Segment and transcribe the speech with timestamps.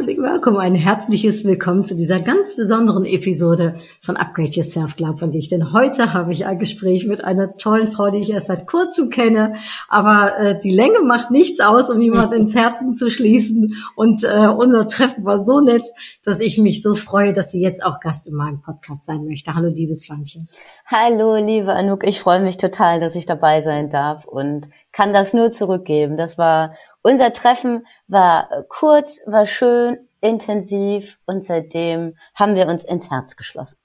[0.00, 5.30] Herzlich willkommen, ein herzliches Willkommen zu dieser ganz besonderen Episode von Upgrade Yourself, glaub an
[5.30, 5.50] dich.
[5.50, 9.10] Denn heute habe ich ein Gespräch mit einer tollen Frau, die ich erst seit kurzem
[9.10, 9.56] kenne.
[9.88, 13.74] Aber äh, die Länge macht nichts aus, um jemanden ins Herzen zu schließen.
[13.94, 15.84] Und äh, unser Treffen war so nett,
[16.24, 19.54] dass ich mich so freue, dass sie jetzt auch Gast in meinem Podcast sein möchte.
[19.54, 20.48] Hallo, liebes Fantchen.
[20.86, 22.06] Hallo, liebe Anouk.
[22.06, 26.16] Ich freue mich total, dass ich dabei sein darf und kann das nur zurückgeben.
[26.16, 33.10] Das war unser Treffen war kurz, war schön, intensiv und seitdem haben wir uns ins
[33.10, 33.78] Herz geschlossen.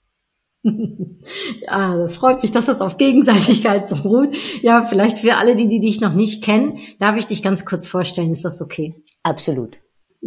[0.64, 4.36] Ja, das freut mich, dass das auf Gegenseitigkeit beruht.
[4.62, 7.88] Ja, vielleicht für alle, die, die dich noch nicht kennen, darf ich dich ganz kurz
[7.88, 8.32] vorstellen.
[8.32, 8.96] Ist das okay?
[9.24, 9.78] Absolut.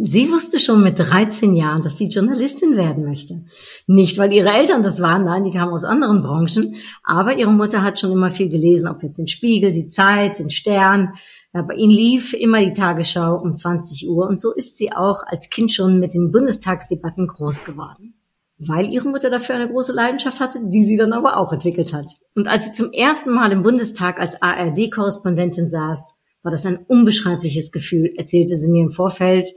[0.01, 3.43] Sie wusste schon mit 13 Jahren, dass sie Journalistin werden möchte.
[3.85, 7.83] Nicht, weil ihre Eltern das waren, nein, die kamen aus anderen Branchen, aber ihre Mutter
[7.83, 11.15] hat schon immer viel gelesen, ob jetzt den Spiegel, die Zeit, den Stern,
[11.51, 15.49] bei ihnen lief immer die Tagesschau um 20 Uhr und so ist sie auch als
[15.49, 18.13] Kind schon mit den Bundestagsdebatten groß geworden.
[18.57, 22.05] Weil ihre Mutter dafür eine große Leidenschaft hatte, die sie dann aber auch entwickelt hat.
[22.35, 27.71] Und als sie zum ersten Mal im Bundestag als ARD-Korrespondentin saß, war das ein unbeschreibliches
[27.71, 29.47] Gefühl, erzählte sie mir im Vorfeld.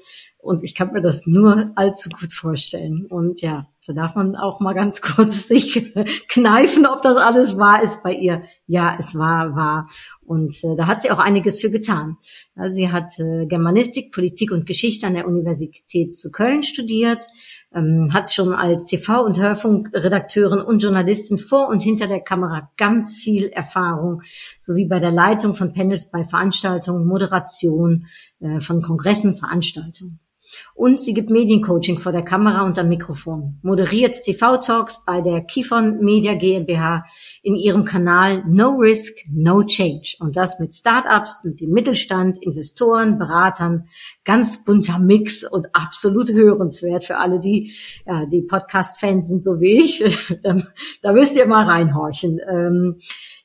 [0.43, 3.07] Und ich kann mir das nur allzu gut vorstellen.
[3.07, 5.95] Und ja, da darf man auch mal ganz kurz sich
[6.29, 8.43] kneifen, ob das alles wahr ist bei ihr.
[8.67, 9.89] Ja, es war wahr.
[10.21, 12.17] Und äh, da hat sie auch einiges für getan.
[12.57, 17.23] Ja, sie hat äh, Germanistik, Politik und Geschichte an der Universität zu Köln studiert,
[17.73, 23.17] ähm, hat schon als TV- und Hörfunkredakteurin und Journalistin vor und hinter der Kamera ganz
[23.17, 24.23] viel Erfahrung,
[24.59, 28.07] sowie bei der Leitung von Panels bei Veranstaltungen, Moderation
[28.41, 30.19] äh, von Kongressen, Veranstaltungen.
[30.75, 35.99] Und sie gibt Mediencoaching vor der Kamera und am Mikrofon, moderiert TV-Talks bei der Kifon
[36.01, 37.05] Media GmbH
[37.43, 40.17] in ihrem Kanal No Risk, No Change.
[40.21, 43.87] Und das mit Startups, mit dem Mittelstand, Investoren, Beratern,
[44.25, 47.73] ganz bunter Mix und absolut hörenswert für alle, die,
[48.07, 50.05] ja, die Podcast-Fans sind, so wie ich.
[51.03, 52.41] da, müsst ihr mal reinhorchen.
[52.49, 52.99] Ähm,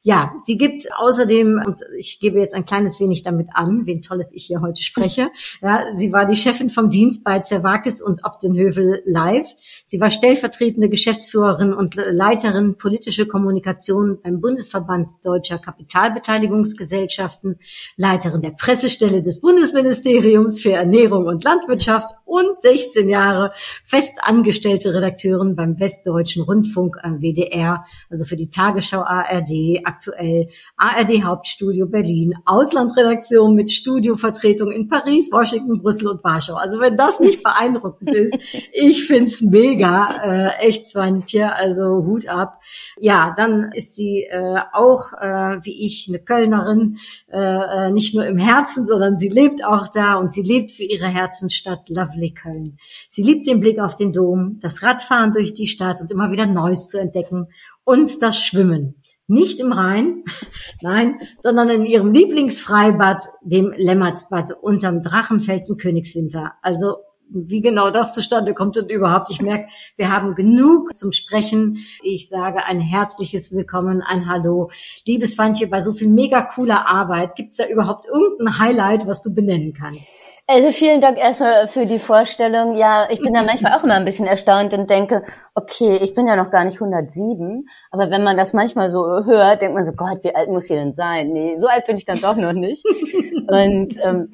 [0.07, 4.33] ja, sie gibt außerdem, und ich gebe jetzt ein kleines wenig damit an, wen tolles
[4.33, 5.29] ich hier heute spreche.
[5.61, 9.47] Ja, sie war die Chefin vom Dienst bei Zerwakis und Optenhövel Live.
[9.85, 17.59] Sie war stellvertretende Geschäftsführerin und Leiterin politische Kommunikation beim Bundesverband Deutscher Kapitalbeteiligungsgesellschaften,
[17.95, 23.51] Leiterin der Pressestelle des Bundesministeriums für Ernährung und Landwirtschaft und 16 Jahre
[23.83, 31.87] festangestellte Redakteurin beim Westdeutschen Rundfunk äh, WDR, also für die Tagesschau ARD, aktuell ARD Hauptstudio
[31.87, 36.55] Berlin, Auslandredaktion mit Studiovertretung in Paris, Washington, Brüssel und Warschau.
[36.55, 38.37] Also wenn das nicht beeindruckend ist,
[38.73, 42.59] ich find's mega, äh, echt Swantje, also Hut ab.
[42.99, 46.97] Ja, dann ist sie äh, auch, äh, wie ich, eine Kölnerin,
[47.31, 50.83] äh, äh, nicht nur im Herzen, sondern sie lebt auch da und sie lebt für
[50.83, 51.85] ihre Herzensstadt
[52.17, 52.77] Lovely Köln.
[53.09, 56.45] Sie liebt den Blick auf den Dom, das Radfahren durch die Stadt und immer wieder
[56.45, 57.47] Neues zu entdecken
[57.83, 59.01] und das Schwimmen.
[59.27, 60.23] Nicht im Rhein,
[60.81, 66.53] nein, sondern in ihrem Lieblingsfreibad, dem Lämmertsbad unterm Drachenfelsen Königswinter.
[66.61, 66.97] Also
[67.29, 69.29] wie genau das zustande kommt und überhaupt.
[69.29, 69.67] Ich merke,
[69.97, 71.79] wir haben genug zum Sprechen.
[72.01, 74.71] Ich sage ein herzliches Willkommen, ein Hallo.
[75.05, 79.35] Liebes Fantje, bei so viel mega cooler Arbeit, gibt's da überhaupt irgendein Highlight, was du
[79.35, 80.09] benennen kannst?
[80.49, 82.77] Also vielen Dank erstmal für die Vorstellung.
[82.77, 85.25] Ja, ich bin da manchmal auch immer ein bisschen erstaunt und denke,
[85.55, 89.61] okay, ich bin ja noch gar nicht 107, aber wenn man das manchmal so hört,
[89.61, 91.33] denkt man so, Gott, wie alt muss sie denn sein?
[91.33, 92.85] Nee, so alt bin ich dann doch noch nicht.
[93.49, 94.31] und ähm,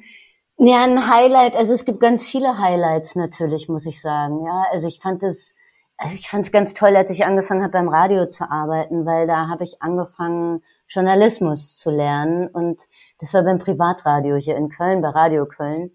[0.56, 4.46] ja, ein Highlight, also es gibt ganz viele Highlights natürlich, muss ich sagen.
[4.46, 5.56] Ja, also ich fand es,
[5.96, 9.26] also ich fand es ganz toll, als ich angefangen habe beim Radio zu arbeiten, weil
[9.26, 12.82] da habe ich angefangen Journalismus zu lernen und
[13.20, 15.92] das war beim Privatradio hier in Köln, bei Radio Köln.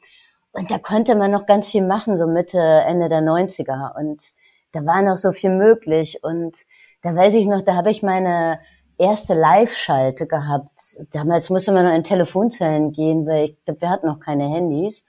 [0.52, 3.96] Und da konnte man noch ganz viel machen, so Mitte, Ende der 90er.
[3.98, 4.24] Und
[4.72, 6.24] da war noch so viel möglich.
[6.24, 6.58] Und
[7.02, 8.60] da weiß ich noch, da habe ich meine
[8.98, 10.98] erste Live-Schalte gehabt.
[11.12, 15.06] Damals musste man noch in Telefonzellen gehen, weil ich glaube, wir hatten noch keine Handys.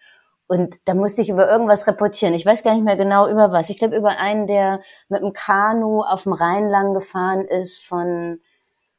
[0.50, 2.35] Und da musste ich über irgendwas reportieren.
[2.35, 3.70] Ich weiß gar nicht mehr genau über was.
[3.70, 8.41] Ich glaube über einen, der mit einem Kanu auf dem Rhein lang gefahren ist von,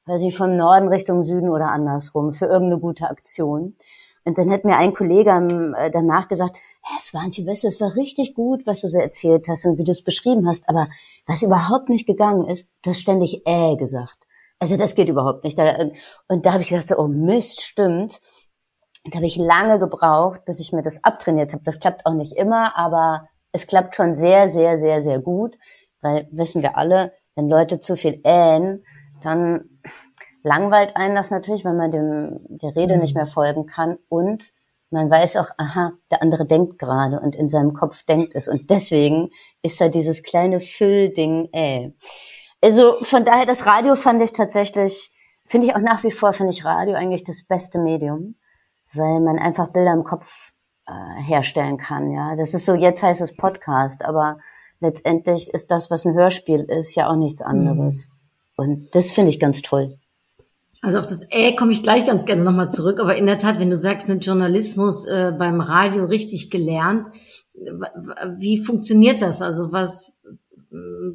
[0.05, 3.75] weiß ich, vom Norden Richtung Süden oder andersrum für irgendeine gute Aktion.
[4.23, 5.29] Und dann hat mir ein Kollege
[5.77, 8.99] äh, danach gesagt, hey, es war Antje Wessel, es war richtig gut, was du so
[8.99, 10.69] erzählt hast und wie du es beschrieben hast.
[10.69, 10.87] Aber
[11.25, 14.19] was überhaupt nicht gegangen ist, du hast ständig äh gesagt.
[14.57, 15.59] Also das geht überhaupt nicht.
[16.29, 18.21] und da habe ich gedacht, so, oh Mist, stimmt.
[19.03, 21.63] Da habe ich lange gebraucht, bis ich mir das abtrainiert habe.
[21.63, 25.57] Das klappt auch nicht immer, aber es klappt schon sehr, sehr, sehr, sehr gut,
[26.01, 28.85] weil wissen wir alle, wenn Leute zu viel ähen,
[29.23, 29.69] dann
[30.43, 34.53] langweilt einen das natürlich, wenn man dem, der Rede nicht mehr folgen kann und
[34.89, 38.69] man weiß auch, aha, der andere denkt gerade und in seinem Kopf denkt es und
[38.69, 39.29] deswegen
[39.61, 41.91] ist da dieses kleine Füllding äh.
[42.61, 45.11] Also von daher, das Radio fand ich tatsächlich,
[45.47, 48.35] finde ich auch nach wie vor, finde ich Radio eigentlich das beste Medium,
[48.93, 50.51] weil man einfach Bilder im Kopf
[50.87, 52.35] äh, herstellen kann, ja.
[52.35, 54.39] Das ist so, jetzt heißt es Podcast, aber
[54.79, 58.09] letztendlich ist das, was ein Hörspiel ist, ja auch nichts anderes.
[58.09, 58.15] Mhm.
[58.57, 59.89] Und das finde ich ganz toll.
[60.81, 63.59] Also auf das Äh komme ich gleich ganz gerne nochmal zurück, aber in der Tat,
[63.59, 67.07] wenn du sagst, einen Journalismus äh, beim Radio richtig gelernt,
[68.37, 69.41] wie funktioniert das?
[69.41, 70.21] Also was,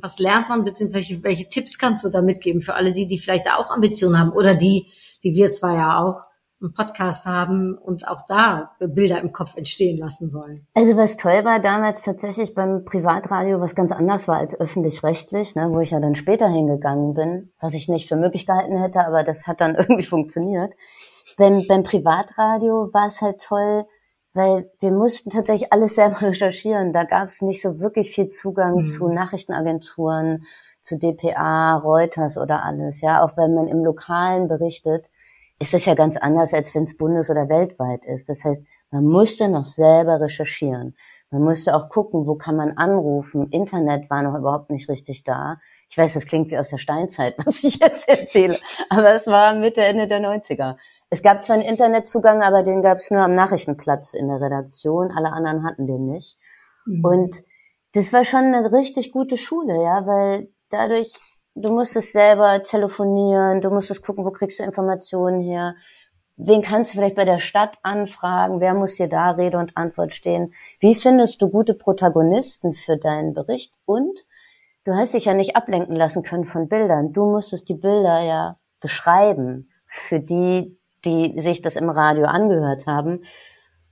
[0.01, 3.51] was lernt man, beziehungsweise welche Tipps kannst du da mitgeben für alle die, die vielleicht
[3.51, 4.87] auch Ambitionen haben oder die,
[5.23, 6.23] wie wir zwar ja auch,
[6.61, 10.59] einen Podcast haben und auch da Bilder im Kopf entstehen lassen wollen.
[10.75, 15.69] Also was toll war damals tatsächlich beim Privatradio, was ganz anders war als öffentlich-rechtlich, ne,
[15.71, 19.23] wo ich ja dann später hingegangen bin, was ich nicht für möglich gehalten hätte, aber
[19.23, 20.75] das hat dann irgendwie funktioniert.
[21.37, 23.85] Beim, beim Privatradio war es halt toll,
[24.33, 26.93] weil wir mussten tatsächlich alles selber recherchieren.
[26.93, 28.85] Da gab es nicht so wirklich viel Zugang mhm.
[28.87, 30.45] zu Nachrichtenagenturen,
[30.83, 33.01] zu DPA, Reuters oder alles.
[33.01, 35.11] Ja, auch wenn man im Lokalen berichtet,
[35.59, 38.29] ist das ja ganz anders, als wenn es bundes- oder weltweit ist.
[38.29, 40.95] Das heißt, man musste noch selber recherchieren.
[41.31, 43.51] Man musste auch gucken, wo kann man anrufen.
[43.51, 45.59] Internet war noch überhaupt nicht richtig da.
[45.91, 48.59] Ich weiß, das klingt wie aus der Steinzeit, was ich jetzt erzähle,
[48.91, 50.77] aber es war Mitte, Ende der 90er.
[51.11, 55.11] Es gab zwar einen Internetzugang, aber den gab es nur am Nachrichtenplatz in der Redaktion.
[55.13, 56.39] Alle anderen hatten den nicht.
[56.85, 57.05] Mhm.
[57.05, 57.37] Und
[57.93, 61.15] das war schon eine richtig gute Schule, ja, weil dadurch
[61.57, 65.75] du musstest selber telefonieren, du musstest gucken, wo kriegst du Informationen her,
[66.37, 70.13] wen kannst du vielleicht bei der Stadt anfragen, wer muss dir da Rede und Antwort
[70.13, 73.73] stehen, wie findest du gute Protagonisten für deinen Bericht?
[73.87, 74.27] Und
[74.85, 78.59] du hast dich ja nicht ablenken lassen können von Bildern, du musstest die Bilder ja
[78.81, 83.23] beschreiben für die, die sich das im Radio angehört haben.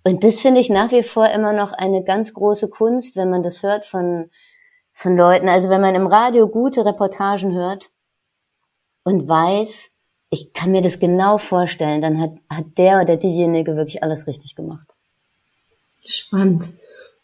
[0.06, 3.42] Und das finde ich nach wie vor immer noch eine ganz große Kunst, wenn man
[3.42, 4.30] das hört von
[4.94, 5.48] von Leuten.
[5.48, 7.90] Also wenn man im Radio gute Reportagen hört
[9.02, 9.90] und weiß,
[10.30, 14.56] ich kann mir das genau vorstellen, dann hat, hat der oder diejenige wirklich alles richtig
[14.56, 14.88] gemacht.
[16.06, 16.68] Spannend.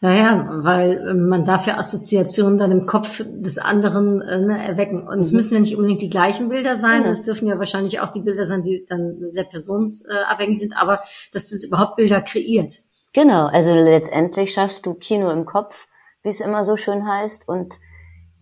[0.03, 5.07] Naja, weil man darf ja Assoziationen dann im Kopf des anderen äh, ne, erwecken.
[5.07, 5.23] Und mhm.
[5.23, 7.03] es müssen ja nicht unbedingt die gleichen Bilder sein.
[7.03, 7.09] Mhm.
[7.09, 11.03] Es dürfen ja wahrscheinlich auch die Bilder sein, die dann sehr personsabhängig sind, aber
[11.33, 12.77] dass das überhaupt Bilder kreiert.
[13.13, 15.87] Genau, also letztendlich schaffst du Kino im Kopf
[16.23, 17.49] wie es immer so schön heißt.
[17.49, 17.79] Und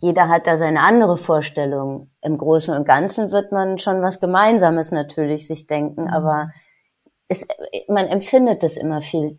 [0.00, 2.10] jeder hat da seine andere Vorstellung.
[2.22, 6.08] Im Großen und Ganzen wird man schon was Gemeinsames natürlich sich denken, mhm.
[6.08, 6.50] aber
[7.28, 7.46] es,
[7.88, 9.38] man empfindet es immer viel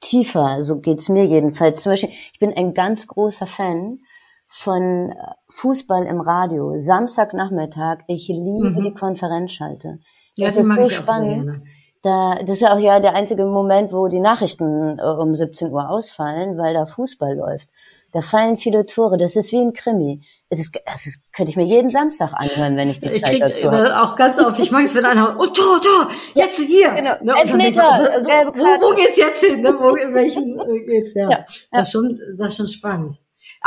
[0.00, 0.62] tiefer.
[0.62, 1.82] So geht's mir jedenfalls.
[1.82, 4.00] Zum Beispiel, ich bin ein ganz großer Fan
[4.48, 5.14] von
[5.48, 6.76] Fußball im Radio.
[6.76, 7.98] Samstagnachmittag.
[8.06, 8.82] Ich liebe mhm.
[8.82, 9.98] die Konferenzschalte.
[10.36, 11.60] Das ja, ist so spannend.
[12.06, 15.72] Da, das ist ja auch ja der einzige Moment, wo die Nachrichten äh, um 17
[15.72, 17.68] Uhr ausfallen, weil da Fußball läuft.
[18.12, 19.18] Da fallen viele Tore.
[19.18, 20.20] Das ist wie ein Krimi.
[20.48, 23.42] Es ist, das ist, könnte ich mir jeden Samstag anhören, wenn ich die ich Zeit
[23.42, 24.00] dazu habe.
[24.00, 24.60] Auch ganz oft.
[24.60, 26.90] Ich mag es, wenn einer, oh, Tor, Tor, jetzt hier.
[26.90, 27.16] Genau.
[27.22, 27.82] Ne, Elfmeter,
[28.22, 29.62] wo, wo, wo, geht's jetzt hin?
[29.62, 29.74] Ne?
[29.76, 31.12] Wo, in welchen äh, geht's?
[31.14, 31.28] Ja.
[31.28, 31.44] ja.
[31.72, 33.14] Das ist schon, das ist schon spannend.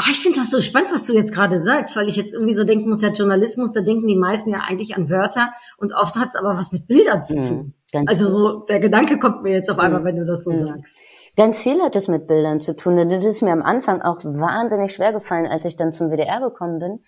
[0.02, 2.54] Ach, ich finde das so spannend, was du jetzt gerade sagst, weil ich jetzt irgendwie
[2.54, 6.16] so denken muss, ja, Journalismus, da denken die meisten ja eigentlich an Wörter und oft
[6.16, 7.74] hat es aber was mit Bildern zu tun.
[7.94, 10.06] Mhm, also so, der Gedanke kommt mir jetzt auf einmal, mhm.
[10.06, 10.68] wenn du das so mhm.
[10.68, 10.98] sagst.
[11.36, 12.98] Ganz viel hat es mit Bildern zu tun.
[12.98, 16.40] Und das ist mir am Anfang auch wahnsinnig schwer gefallen, als ich dann zum WDR
[16.40, 17.00] gekommen bin.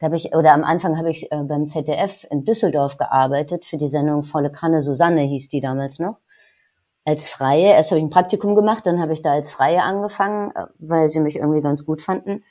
[0.00, 3.76] Da habe ich, oder am Anfang habe ich äh, beim ZDF in Düsseldorf gearbeitet für
[3.76, 6.16] die Sendung Volle Kanne Susanne hieß die damals noch
[7.04, 7.72] als Freie.
[7.72, 11.08] Erst habe ich ein Praktikum gemacht, dann habe ich da als Freie angefangen, äh, weil
[11.08, 12.44] sie mich irgendwie ganz gut fanden.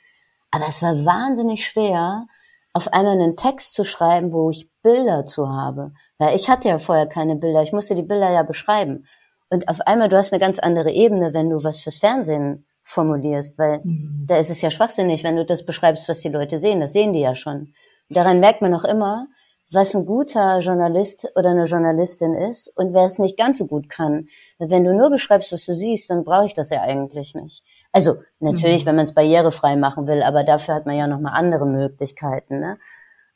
[0.50, 2.26] Aber es war wahnsinnig schwer,
[2.72, 5.92] auf einmal einen Text zu schreiben, wo ich Bilder zu habe.
[6.18, 9.06] Weil ich hatte ja vorher keine Bilder, ich musste die Bilder ja beschreiben.
[9.50, 13.58] Und auf einmal, du hast eine ganz andere Ebene, wenn du was fürs Fernsehen formulierst,
[13.58, 14.24] weil mhm.
[14.26, 16.80] da ist es ja schwachsinnig, wenn du das beschreibst, was die Leute sehen.
[16.80, 17.72] Das sehen die ja schon.
[18.08, 19.26] Und daran merkt man auch immer,
[19.74, 23.88] was ein guter Journalist oder eine Journalistin ist und wer es nicht ganz so gut
[23.88, 24.28] kann.
[24.58, 27.64] Wenn du nur beschreibst, was du siehst, dann brauche ich das ja eigentlich nicht.
[27.92, 28.88] Also natürlich, mhm.
[28.88, 32.60] wenn man es barrierefrei machen will, aber dafür hat man ja noch mal andere Möglichkeiten.
[32.60, 32.78] Ne?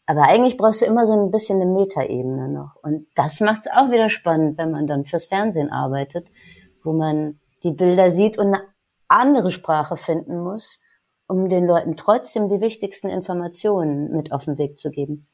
[0.07, 2.77] Aber eigentlich brauchst du immer so ein bisschen eine Metaebene noch.
[2.83, 6.29] Und das macht es auch wieder spannend, wenn man dann fürs Fernsehen arbeitet,
[6.83, 8.63] wo man die Bilder sieht und eine
[9.09, 10.81] andere Sprache finden muss,
[11.27, 15.27] um den Leuten trotzdem die wichtigsten Informationen mit auf den Weg zu geben.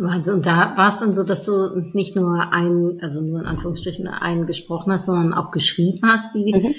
[0.00, 3.40] Also und da war es dann so, dass du uns nicht nur ein, also nur
[3.40, 6.74] in Anführungsstrichen einen gesprochen hast, sondern auch geschrieben hast, die mhm.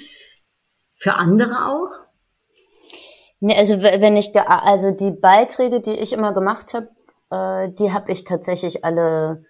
[0.96, 1.92] für andere auch?
[3.40, 6.90] Nee, also wenn ich also die Beiträge, die ich immer gemacht habe,
[7.30, 9.44] äh, die habe ich tatsächlich alle,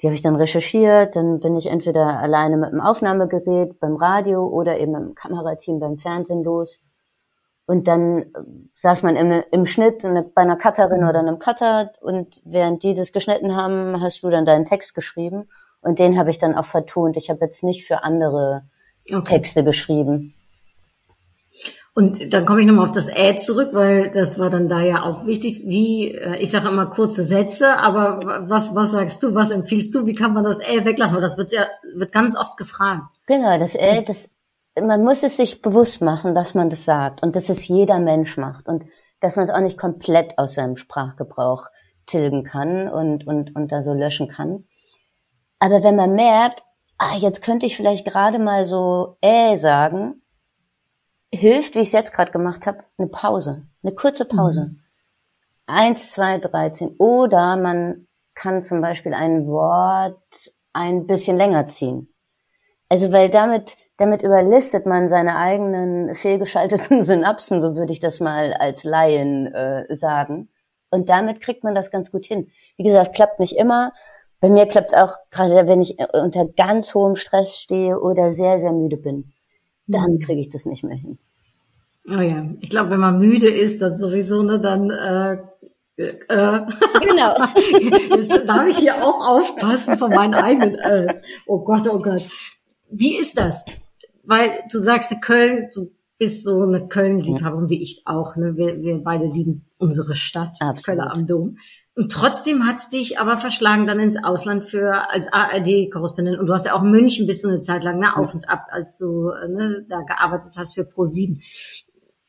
[0.00, 4.46] die habe ich dann recherchiert, dann bin ich entweder alleine mit dem Aufnahmegerät beim Radio
[4.46, 6.84] oder eben mit dem Kamerateam beim Fernsehen los
[7.68, 8.24] und dann
[8.76, 10.02] saß man im, im Schnitt
[10.34, 14.46] bei einer Cutterin oder einem Cutter und während die das geschnitten haben, hast du dann
[14.46, 15.50] deinen Text geschrieben
[15.82, 17.18] und den habe ich dann auch vertont.
[17.18, 18.62] Ich habe jetzt nicht für andere
[19.06, 19.22] okay.
[19.22, 20.32] Texte geschrieben.
[21.94, 25.02] Und dann komme ich nochmal auf das Ä zurück, weil das war dann da ja
[25.02, 25.60] auch wichtig.
[25.66, 30.06] Wie, äh, ich sage immer kurze Sätze, aber was, was sagst du, was empfiehlst du,
[30.06, 31.16] wie kann man das Ä weglassen?
[31.16, 33.12] Weil das wird ja, wird ganz oft gefragt.
[33.26, 34.30] Genau, das Ä, das
[34.86, 38.36] man muss es sich bewusst machen, dass man das sagt und dass es jeder Mensch
[38.36, 38.84] macht und
[39.20, 41.66] dass man es auch nicht komplett aus seinem Sprachgebrauch
[42.06, 44.64] tilgen kann und, und, und da so löschen kann.
[45.58, 46.62] Aber wenn man merkt,
[46.98, 50.22] ah, jetzt könnte ich vielleicht gerade mal so äh sagen,
[51.32, 54.70] hilft, wie ich es jetzt gerade gemacht habe, eine Pause, eine kurze Pause.
[54.70, 54.80] Mhm.
[55.66, 56.96] Eins, zwei, dreizehn.
[56.98, 62.14] Oder man kann zum Beispiel ein Wort ein bisschen länger ziehen.
[62.88, 68.54] Also weil damit damit überlistet man seine eigenen fehlgeschalteten Synapsen, so würde ich das mal
[68.54, 70.48] als Laien äh, sagen.
[70.90, 72.48] Und damit kriegt man das ganz gut hin.
[72.76, 73.92] Wie gesagt, klappt nicht immer.
[74.40, 78.60] Bei mir klappt es auch gerade, wenn ich unter ganz hohem Stress stehe oder sehr,
[78.60, 79.32] sehr müde bin.
[79.86, 80.20] Dann mhm.
[80.20, 81.18] kriege ich das nicht mehr hin.
[82.08, 85.32] Oh ja, ich glaube, wenn man müde ist, dann sowieso, ne, dann äh,
[85.98, 86.16] äh,
[87.00, 87.34] genau.
[88.16, 91.12] Jetzt darf ich hier auch aufpassen von meinen eigenen äh.
[91.46, 92.22] Oh Gott, oh Gott.
[92.90, 93.64] Wie ist das?
[94.28, 98.36] Weil du sagst, Köln, du bist so eine Köln-Liebhaberin wie ich auch.
[98.36, 98.56] Ne?
[98.56, 100.84] Wir, wir beide lieben unsere Stadt, Absolut.
[100.84, 101.58] Köln am Dom.
[101.96, 106.38] Und trotzdem hat's dich aber verschlagen dann ins Ausland für als ARD-Korrespondent.
[106.38, 108.50] Und du hast ja auch in München bist du eine Zeit lang ne, auf und
[108.50, 111.40] ab, als du ne, da gearbeitet hast für Pro7.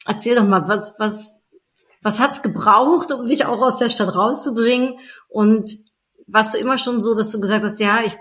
[0.08, 1.42] Erzähl doch mal, was, was,
[2.02, 4.96] was hat's gebraucht, um dich auch aus der Stadt rauszubringen?
[5.28, 5.78] Und
[6.32, 8.18] warst du immer schon so, dass du gesagt hast, ja, ich,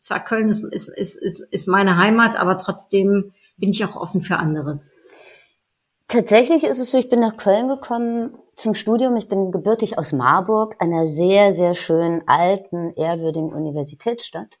[0.00, 4.20] zwar Köln ist, ist, ist, ist, ist meine Heimat, aber trotzdem bin ich auch offen
[4.20, 4.96] für anderes?
[6.08, 9.16] Tatsächlich ist es so, ich bin nach Köln gekommen zum Studium.
[9.16, 14.58] Ich bin gebürtig aus Marburg, einer sehr, sehr schönen, alten, ehrwürdigen Universitätsstadt,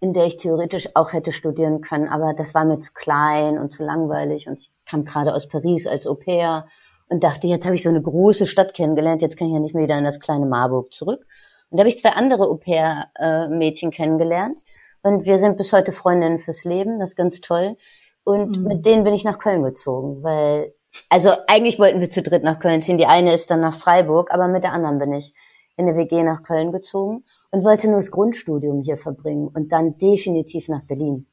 [0.00, 3.72] in der ich theoretisch auch hätte studieren können, aber das war mir zu klein und
[3.72, 6.66] zu langweilig und ich kam gerade aus Paris als Au pair
[7.08, 9.74] und dachte, jetzt habe ich so eine große Stadt kennengelernt, jetzt kann ich ja nicht
[9.74, 11.26] mehr wieder in das kleine Marburg zurück.
[11.74, 14.62] Und da habe ich zwei andere Au-pair-Mädchen kennengelernt.
[15.02, 17.00] Und wir sind bis heute Freundinnen fürs Leben.
[17.00, 17.76] Das ist ganz toll.
[18.22, 18.62] Und mhm.
[18.62, 20.72] mit denen bin ich nach Köln gezogen, weil,
[21.08, 22.96] also eigentlich wollten wir zu dritt nach Köln ziehen.
[22.96, 25.34] Die eine ist dann nach Freiburg, aber mit der anderen bin ich
[25.76, 29.98] in der WG nach Köln gezogen und wollte nur das Grundstudium hier verbringen und dann
[29.98, 31.26] definitiv nach Berlin.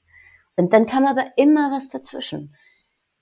[0.55, 2.55] Und dann kam aber immer was dazwischen.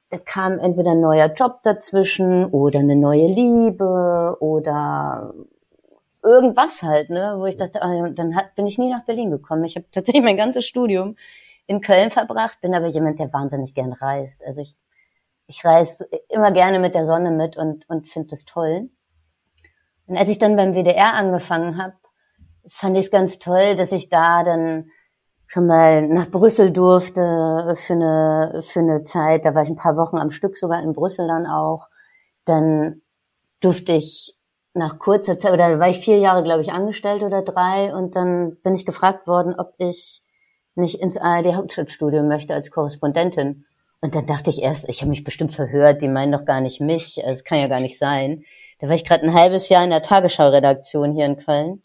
[0.10, 5.34] Da kam entweder ein neuer Job dazwischen oder eine neue Liebe oder
[6.24, 9.64] irgendwas halt, ne, wo ich dachte, ah, dann hat, bin ich nie nach Berlin gekommen.
[9.64, 11.16] Ich habe tatsächlich mein ganzes Studium
[11.68, 14.44] in Köln verbracht, bin aber jemand, der wahnsinnig gern reist.
[14.44, 14.76] Also ich,
[15.48, 18.90] ich reise immer gerne mit der Sonne mit und, und finde das toll.
[20.08, 21.94] Und als ich dann beim WDR angefangen habe,
[22.68, 24.90] fand ich es ganz toll, dass ich da dann
[25.46, 29.46] schon mal nach Brüssel durfte für eine, für eine Zeit.
[29.46, 31.90] Da war ich ein paar Wochen am Stück sogar in Brüssel dann auch.
[32.46, 33.02] Dann
[33.60, 34.39] durfte ich
[34.74, 38.58] nach kurzer Zeit, oder war ich vier Jahre, glaube ich, angestellt oder drei und dann
[38.64, 40.22] bin ich gefragt worden, ob ich
[40.76, 43.66] nicht ins ARD Hauptstadtstudio möchte als Korrespondentin.
[44.02, 46.80] Und dann dachte ich erst, ich habe mich bestimmt verhört, die meinen doch gar nicht
[46.80, 48.44] mich, es kann ja gar nicht sein.
[48.80, 51.84] Da war ich gerade ein halbes Jahr in der Tagesschau-Redaktion hier in Köln.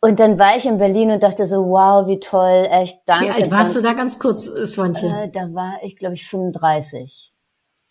[0.00, 3.26] Und dann war ich in Berlin und dachte so, wow, wie toll, echt, danke.
[3.26, 3.88] Wie alt warst danke.
[3.88, 5.08] du da ganz kurz, Swantje?
[5.08, 7.33] Äh, da war ich, glaube ich, 35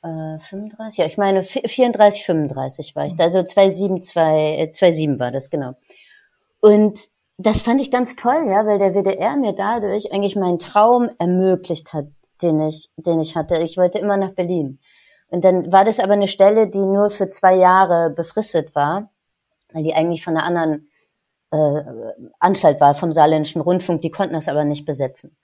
[0.03, 5.31] äh, 35, ja, ich meine 34, 35 war ich da, also 27, 2, 27 war
[5.31, 5.74] das, genau.
[6.60, 7.00] Und
[7.38, 11.93] das fand ich ganz toll, ja, weil der WDR mir dadurch eigentlich meinen Traum ermöglicht
[11.93, 12.05] hat,
[12.41, 13.57] den ich, den ich hatte.
[13.57, 14.79] Ich wollte immer nach Berlin.
[15.27, 19.10] Und dann war das aber eine Stelle, die nur für zwei Jahre befristet war,
[19.72, 20.89] weil die eigentlich von einer anderen
[21.51, 21.81] äh,
[22.39, 24.01] Anstalt war, vom Saarländischen Rundfunk.
[24.01, 25.36] Die konnten das aber nicht besetzen.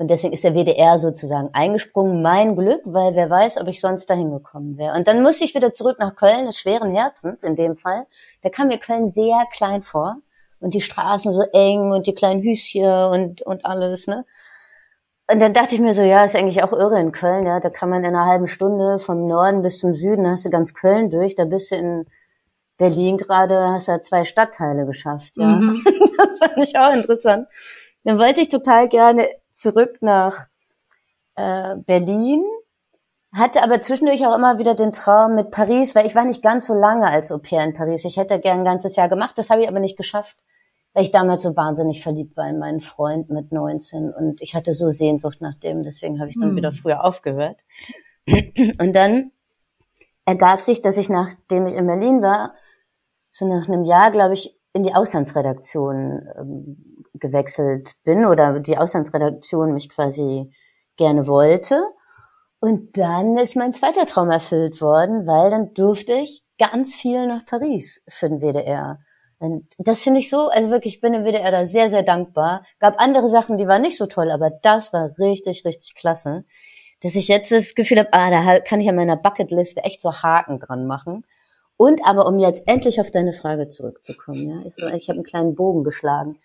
[0.00, 2.22] Und deswegen ist der WDR sozusagen eingesprungen.
[2.22, 4.96] Mein Glück, weil wer weiß, ob ich sonst dahin gekommen wäre.
[4.96, 8.06] Und dann musste ich wieder zurück nach Köln, des schweren Herzens in dem Fall.
[8.40, 10.16] Da kam mir Köln sehr klein vor.
[10.58, 14.24] Und die Straßen so eng und die kleinen Hüschen und, und alles, ne?
[15.30, 17.60] Und dann dachte ich mir so, ja, ist eigentlich auch irre in Köln, ja.
[17.60, 20.72] Da kann man in einer halben Stunde vom Norden bis zum Süden, hast du ganz
[20.72, 22.06] Köln durch, da bist du in
[22.78, 25.44] Berlin gerade, hast du zwei Stadtteile geschafft, ja.
[25.44, 25.78] Mhm.
[26.16, 27.48] Das fand ich auch interessant.
[28.04, 29.28] Dann wollte ich total gerne
[29.60, 30.46] zurück nach
[31.36, 32.42] äh, Berlin,
[33.32, 36.66] hatte aber zwischendurch auch immer wieder den Traum mit Paris, weil ich war nicht ganz
[36.66, 38.04] so lange als Au pair in Paris.
[38.04, 40.36] Ich hätte gern ein ganzes Jahr gemacht, das habe ich aber nicht geschafft,
[40.92, 44.74] weil ich damals so wahnsinnig verliebt war in meinen Freund mit 19 und ich hatte
[44.74, 46.56] so Sehnsucht nach dem, deswegen habe ich dann mhm.
[46.56, 47.62] wieder früher aufgehört.
[48.26, 49.30] Und dann
[50.24, 52.54] ergab sich, dass ich, nachdem ich in Berlin war,
[53.30, 59.72] so nach einem Jahr, glaube ich, in die Auslandsredaktion ähm, gewechselt bin oder die Auslandsredaktion
[59.72, 60.52] mich quasi
[60.96, 61.82] gerne wollte.
[62.60, 67.46] Und dann ist mein zweiter Traum erfüllt worden, weil dann durfte ich ganz viel nach
[67.46, 68.98] Paris für den WDR.
[69.38, 72.62] Und das finde ich so, also wirklich, ich bin dem WDR da sehr, sehr dankbar.
[72.78, 76.44] Gab andere Sachen, die waren nicht so toll, aber das war richtig, richtig klasse.
[77.00, 80.12] Dass ich jetzt das Gefühl habe, ah, da kann ich an meiner Bucketliste echt so
[80.12, 81.24] Haken dran machen.
[81.78, 85.24] Und aber um jetzt endlich auf deine Frage zurückzukommen, ja, ich, so, ich habe einen
[85.24, 86.36] kleinen Bogen geschlagen.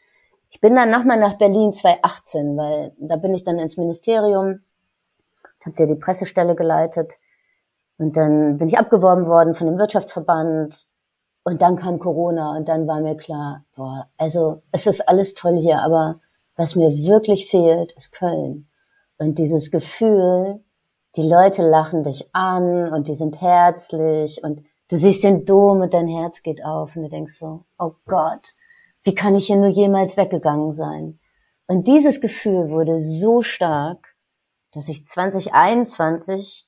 [0.49, 4.61] Ich bin dann nochmal nach Berlin 2018, weil da bin ich dann ins Ministerium,
[5.65, 7.13] habe dir die Pressestelle geleitet
[7.97, 10.87] und dann bin ich abgeworben worden von dem Wirtschaftsverband
[11.43, 15.57] und dann kam Corona und dann war mir klar, boah, also es ist alles toll
[15.57, 16.19] hier, aber
[16.55, 18.67] was mir wirklich fehlt, ist Köln.
[19.17, 20.61] Und dieses Gefühl,
[21.15, 25.93] die Leute lachen dich an und die sind herzlich und du siehst den Dom und
[25.93, 28.55] dein Herz geht auf und du denkst so, oh Gott,
[29.05, 31.19] wie kann ich hier nur jemals weggegangen sein?
[31.67, 34.15] Und dieses Gefühl wurde so stark,
[34.71, 36.67] dass ich 2021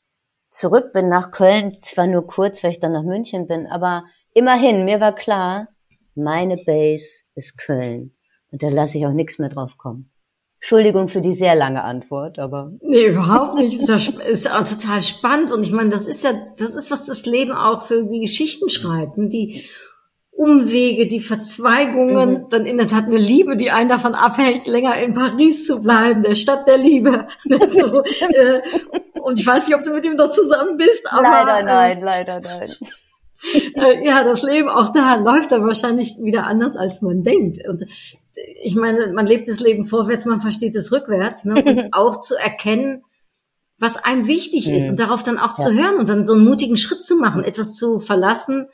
[0.50, 4.86] zurück bin nach Köln, zwar nur kurz, weil ich dann nach München bin, aber immerhin,
[4.86, 5.68] mir war klar,
[6.16, 8.16] meine Base ist Köln.
[8.52, 10.12] Und da lasse ich auch nichts mehr drauf kommen.
[10.60, 12.72] Entschuldigung für die sehr lange Antwort, aber.
[12.82, 13.80] Nee, überhaupt nicht.
[13.80, 15.52] Ist, ja, ist auch total spannend.
[15.52, 18.70] Und ich meine, das ist ja, das ist, was das Leben auch für die Geschichten
[18.70, 19.18] schreibt.
[19.18, 19.66] Und die
[20.38, 22.50] Umwege, die Verzweigungen, mhm.
[22.50, 26.22] dann in der Tat eine Liebe, die einen davon abhält, länger in Paris zu bleiben,
[26.22, 27.28] der Stadt der Liebe.
[27.44, 28.62] so, äh,
[29.20, 31.24] und ich weiß nicht, ob du mit ihm dort zusammen bist, aber.
[31.24, 32.72] Leider nein, äh, leider nein.
[33.76, 37.60] Äh, ja, das Leben auch da läuft dann wahrscheinlich wieder anders, als man denkt.
[37.68, 37.86] Und
[38.64, 41.46] ich meine, man lebt das Leben vorwärts, man versteht es rückwärts.
[41.46, 41.64] Ne?
[41.64, 43.04] Und auch zu erkennen,
[43.78, 44.90] was einem wichtig ist mhm.
[44.90, 45.66] und darauf dann auch ja.
[45.66, 48.70] zu hören und dann so einen mutigen Schritt zu machen, etwas zu verlassen,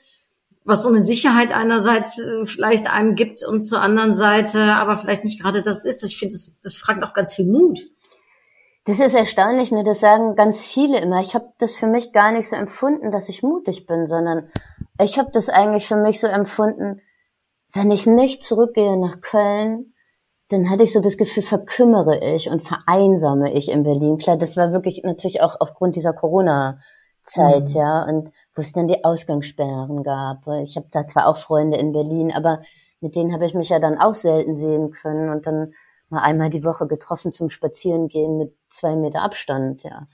[0.66, 5.24] was so eine Sicherheit einerseits äh, vielleicht einem gibt und zur anderen Seite aber vielleicht
[5.24, 6.04] nicht gerade das ist.
[6.04, 7.80] Ich finde, das, das fragt auch ganz viel Mut.
[8.86, 9.84] Das ist erstaunlich, ne?
[9.84, 11.22] Das sagen ganz viele immer.
[11.22, 14.50] Ich habe das für mich gar nicht so empfunden, dass ich mutig bin, sondern
[15.02, 17.02] ich habe das eigentlich für mich so empfunden,
[17.74, 19.94] wenn ich nicht zurückgehe nach Köln,
[20.50, 24.18] dann hatte ich so das Gefühl, verkümmere ich und vereinsame ich in Berlin.
[24.18, 26.80] Klar, das war wirklich natürlich auch aufgrund dieser Corona
[27.24, 27.76] Zeit, mhm.
[27.76, 30.48] ja, und wo es dann die Ausgangssperren gab.
[30.64, 32.62] Ich habe da zwar auch Freunde in Berlin, aber
[33.02, 35.74] mit denen habe ich mich ja dann auch selten sehen können und dann
[36.10, 40.08] mal einmal die Woche getroffen zum Spazierengehen mit zwei Meter Abstand, ja.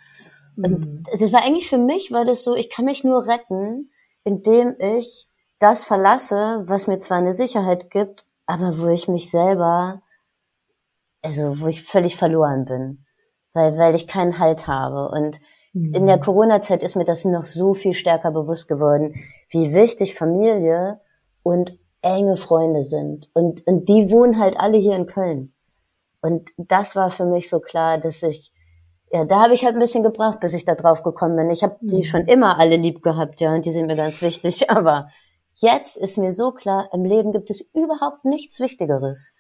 [0.56, 1.04] Und mhm.
[1.18, 3.92] das war eigentlich für mich, war das so, ich kann mich nur retten,
[4.24, 10.02] indem ich das verlasse, was mir zwar eine Sicherheit gibt, aber wo ich mich selber,
[11.22, 13.06] also wo ich völlig verloren bin,
[13.54, 15.40] weil, weil ich keinen Halt habe und
[15.94, 16.20] in der.
[16.20, 19.16] Corona-Zeit ist mir das noch so viel stärker bewusst geworden,
[19.50, 21.00] wie wichtig Familie
[21.44, 23.30] und enge Freunde sind.
[23.34, 25.54] Und, und die wohnen halt alle hier in Köln.
[26.22, 28.52] Und das war für mich so klar, dass ich,
[29.12, 31.50] ja, da habe ich halt ein bisschen gebraucht, bis ich da drauf gekommen bin.
[31.50, 32.04] Ich habe die mhm.
[32.04, 34.70] schon immer alle lieb gehabt, ja, und die sind mir ganz wichtig.
[34.72, 35.10] Aber
[35.56, 39.34] jetzt ist mir so klar, im Leben gibt es überhaupt nichts Wichtigeres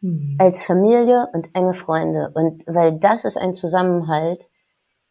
[0.00, 0.36] mhm.
[0.38, 2.30] als Familie und enge Freunde.
[2.34, 4.50] Und weil das ist ein Zusammenhalt,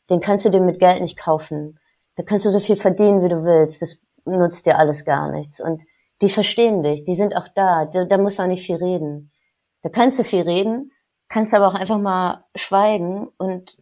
[0.09, 1.79] den kannst du dir mit Geld nicht kaufen.
[2.15, 3.81] Da kannst du so viel verdienen, wie du willst.
[3.81, 5.59] Das nutzt dir alles gar nichts.
[5.59, 5.83] Und
[6.21, 7.85] die verstehen dich, die sind auch da.
[7.85, 9.31] Da, da muss auch nicht viel reden.
[9.81, 10.91] Da kannst du viel reden,
[11.27, 13.77] kannst aber auch einfach mal schweigen und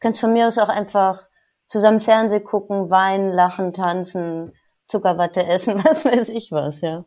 [0.00, 1.22] kannst von mir aus auch einfach
[1.68, 4.52] zusammen Fernseh gucken, weinen, lachen, tanzen,
[4.86, 7.04] Zuckerwatte essen, was weiß ich was, ja.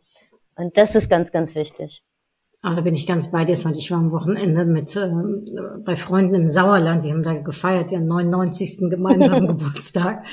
[0.56, 2.04] Und das ist ganz, ganz wichtig.
[2.62, 5.10] Aber da bin ich ganz bei dir, weil ich war am Wochenende mit äh,
[5.86, 8.80] bei Freunden im Sauerland, die haben da gefeiert, ihren 99.
[8.90, 10.26] gemeinsamen Geburtstag.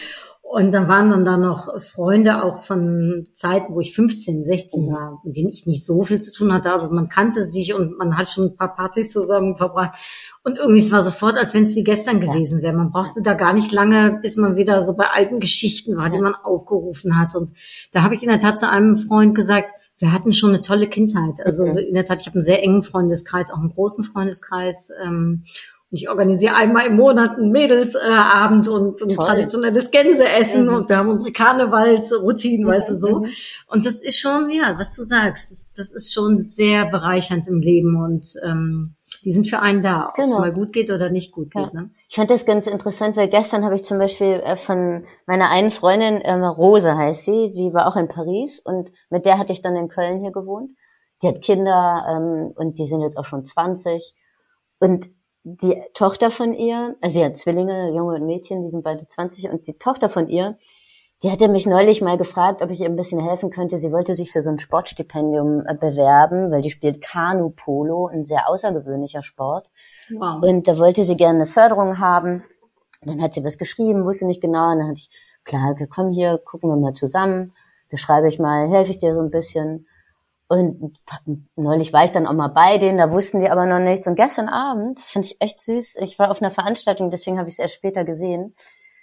[0.49, 5.21] Und dann waren dann da noch Freunde auch von Zeiten, wo ich 15, 16 war,
[5.25, 8.17] mit denen ich nicht so viel zu tun hatte, aber man kannte sich und man
[8.17, 9.99] hat schon ein paar Partys zusammen verbracht.
[10.45, 12.73] Und irgendwie es war sofort, als wenn es wie gestern gewesen wäre.
[12.73, 16.21] Man brauchte da gar nicht lange, bis man wieder so bei alten Geschichten war, die
[16.21, 17.35] man aufgerufen hat.
[17.35, 17.51] Und
[17.93, 20.89] da habe ich in der Tat zu einem Freund gesagt, wir hatten schon eine tolle
[20.89, 21.45] Kindheit.
[21.45, 21.85] Also okay.
[21.89, 24.91] in der Tat, ich habe einen sehr engen Freundeskreis, auch einen großen Freundeskreis.
[25.03, 25.45] Ähm,
[25.91, 30.75] ich organisiere einmal im Monat einen Mädelsabend äh, und ein traditionelles Gänseessen mhm.
[30.75, 32.71] und wir haben unsere Karnevalsroutinen, mhm.
[32.71, 33.21] weißt du so.
[33.21, 33.29] Mhm.
[33.69, 37.61] Und das ist schon, ja, was du sagst, das, das ist schon sehr bereichernd im
[37.61, 38.96] Leben und ähm,
[39.27, 40.35] die sind für einen da, ob genau.
[40.35, 41.75] es mal gut geht oder nicht gut geht.
[41.75, 41.81] Ja.
[41.81, 41.91] Ne?
[42.09, 45.73] Ich fand das ganz interessant, weil gestern habe ich zum Beispiel äh, von meiner einen
[45.73, 49.62] Freundin, ähm, Rose heißt sie, sie war auch in Paris und mit der hatte ich
[49.62, 50.71] dann in Köln hier gewohnt.
[51.23, 54.15] Die hat Kinder ähm, und die sind jetzt auch schon 20.
[54.79, 55.11] Und
[55.43, 59.51] die Tochter von ihr, also sie hat Zwillinge, Junge und Mädchen, die sind beide 20
[59.51, 60.57] und die Tochter von ihr,
[61.22, 63.79] die hatte mich neulich mal gefragt, ob ich ihr ein bisschen helfen könnte.
[63.79, 68.48] Sie wollte sich für so ein Sportstipendium äh, bewerben, weil die spielt Kanu-Polo, ein sehr
[68.48, 69.70] außergewöhnlicher Sport.
[70.11, 70.42] Wow.
[70.42, 72.44] Und da wollte sie gerne eine Förderung haben.
[73.02, 74.72] Dann hat sie was geschrieben, wusste nicht genau.
[74.72, 75.11] Und dann habe ich,
[75.44, 77.55] klar, komm hier, gucken wir mal zusammen.
[77.90, 79.87] Da schreibe ich mal, helfe ich dir so ein bisschen.
[80.48, 80.98] Und
[81.57, 84.07] neulich war ich dann auch mal bei denen, da wussten die aber noch nichts.
[84.07, 87.48] Und gestern Abend, das finde ich echt süß, ich war auf einer Veranstaltung, deswegen habe
[87.48, 88.55] ich es erst später gesehen,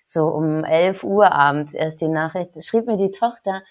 [0.04, 3.64] so um 11 Uhr abends erst die Nachricht, schrieb mir die Tochter,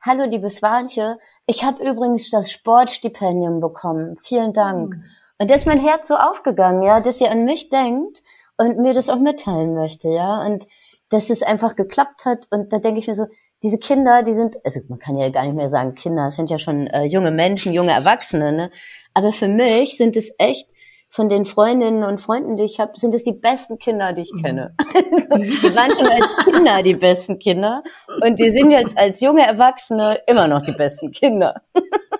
[0.00, 4.96] Hallo liebes Warnche, ich habe übrigens das Sportstipendium bekommen, vielen Dank.
[4.96, 5.04] Mhm.
[5.38, 8.22] Und da ist mein Herz so aufgegangen, ja, dass sie an mich denkt
[8.56, 10.66] und mir das auch mitteilen möchte, ja, und
[11.08, 12.46] dass es einfach geklappt hat.
[12.50, 13.26] Und da denke ich mir so,
[13.62, 16.50] diese Kinder, die sind, also man kann ja gar nicht mehr sagen Kinder, es sind
[16.50, 18.70] ja schon äh, junge Menschen, junge Erwachsene, ne?
[19.14, 20.68] Aber für mich sind es echt
[21.12, 24.32] von den Freundinnen und Freunden, die ich habe, sind es die besten Kinder, die ich
[24.32, 24.42] mhm.
[24.42, 24.74] kenne.
[25.30, 27.82] Also, die waren schon als Kinder die besten Kinder
[28.22, 31.62] und die sind jetzt als junge Erwachsene immer noch die besten Kinder.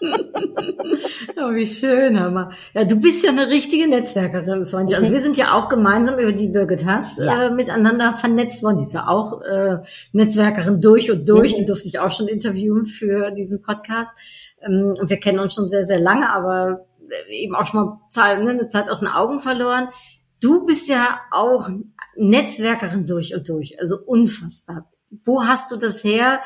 [0.02, 2.52] oh, wie schön, Hammer.
[2.72, 4.96] Ja, du bist ja eine richtige Netzwerkerin, Sonja.
[4.96, 7.48] Also wir sind ja auch gemeinsam über die Birgit Hass ja.
[7.48, 8.78] äh, miteinander vernetzt worden.
[8.78, 9.78] Die ist ja auch äh,
[10.12, 11.52] Netzwerkerin durch und durch.
[11.52, 11.56] Mhm.
[11.58, 14.16] Die durfte ich auch schon interviewen für diesen Podcast.
[14.62, 16.86] Ähm, und wir kennen uns schon sehr, sehr lange, aber
[17.28, 19.88] eben auch schon mal ne, eine Zeit aus den Augen verloren.
[20.40, 21.68] Du bist ja auch
[22.16, 24.90] Netzwerkerin durch und durch, also unfassbar.
[25.24, 26.40] Wo hast du das her?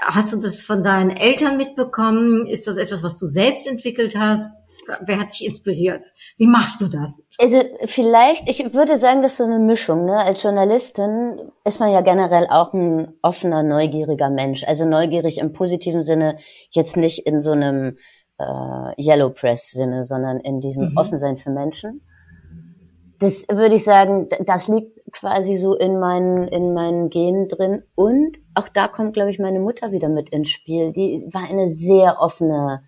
[0.00, 2.46] Hast du das von deinen Eltern mitbekommen?
[2.46, 4.54] Ist das etwas, was du selbst entwickelt hast?
[5.02, 6.04] Wer hat dich inspiriert?
[6.36, 7.26] Wie machst du das?
[7.38, 10.04] Also vielleicht, ich würde sagen, das ist so eine Mischung.
[10.04, 10.16] Ne?
[10.16, 14.64] Als Journalistin ist man ja generell auch ein offener, neugieriger Mensch.
[14.64, 16.38] Also neugierig im positiven Sinne,
[16.70, 17.98] jetzt nicht in so einem
[18.40, 20.96] äh, Yellow Press Sinne, sondern in diesem mhm.
[20.96, 22.02] Offensein für Menschen.
[23.18, 27.82] Das würde ich sagen, das liegt quasi so in meinen, in meinen Genen drin.
[27.94, 30.92] Und auch da kommt, glaube ich, meine Mutter wieder mit ins Spiel.
[30.92, 32.82] Die war eine sehr offene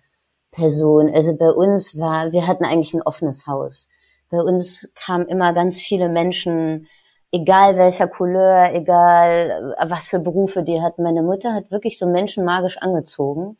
[0.51, 1.11] Person.
[1.13, 3.87] Also bei uns war, wir hatten eigentlich ein offenes Haus.
[4.31, 6.87] Bei uns kamen immer ganz viele Menschen,
[7.31, 11.03] egal welcher Couleur, egal was für Berufe die hatten.
[11.03, 13.57] Meine Mutter hat wirklich so Menschen magisch angezogen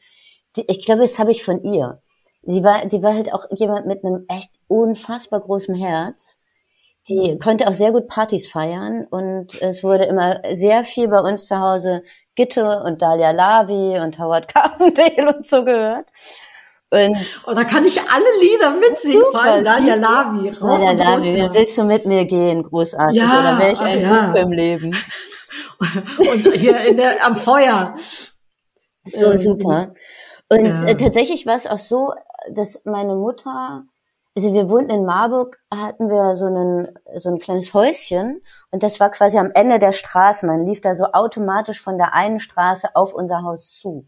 [0.55, 2.01] die, ich glaube, das habe ich von ihr.
[2.43, 6.39] Die war, die war halt auch jemand mit einem echt unfassbar großen Herz.
[7.07, 7.39] Die mhm.
[7.39, 11.59] konnte auch sehr gut Partys feiern und es wurde immer sehr viel bei uns zu
[11.59, 12.03] Hause
[12.35, 16.09] Gitte und Dalia Lavi und Howard Carpendale und so gehört.
[16.89, 20.51] Und oh, da kann ich alle Lieder mitsingen, vor allem Dalia Lavi.
[20.51, 22.61] Dalia Lavi, willst du mit mir gehen?
[22.61, 23.19] Großartig.
[23.19, 24.27] Ja, Oder welch ein ja.
[24.27, 24.95] Buch im Leben.
[26.19, 27.95] und hier in der, am Feuer.
[29.05, 29.93] So ähm, super.
[30.49, 30.83] Und ja.
[30.83, 32.13] äh, tatsächlich war es auch so,
[32.51, 33.83] dass meine Mutter,
[34.35, 38.99] also wir wohnten in Marburg, hatten wir so, einen, so ein kleines Häuschen und das
[38.99, 40.45] war quasi am Ende der Straße.
[40.45, 44.07] Man lief da so automatisch von der einen Straße auf unser Haus zu.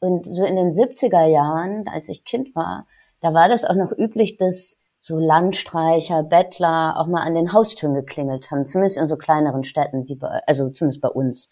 [0.00, 2.86] Und so in den 70er Jahren, als ich Kind war,
[3.20, 7.94] da war das auch noch üblich, dass so Landstreicher, Bettler auch mal an den Haustüren
[7.94, 11.48] geklingelt haben, zumindest in so kleineren Städten, wie bei, also zumindest bei uns.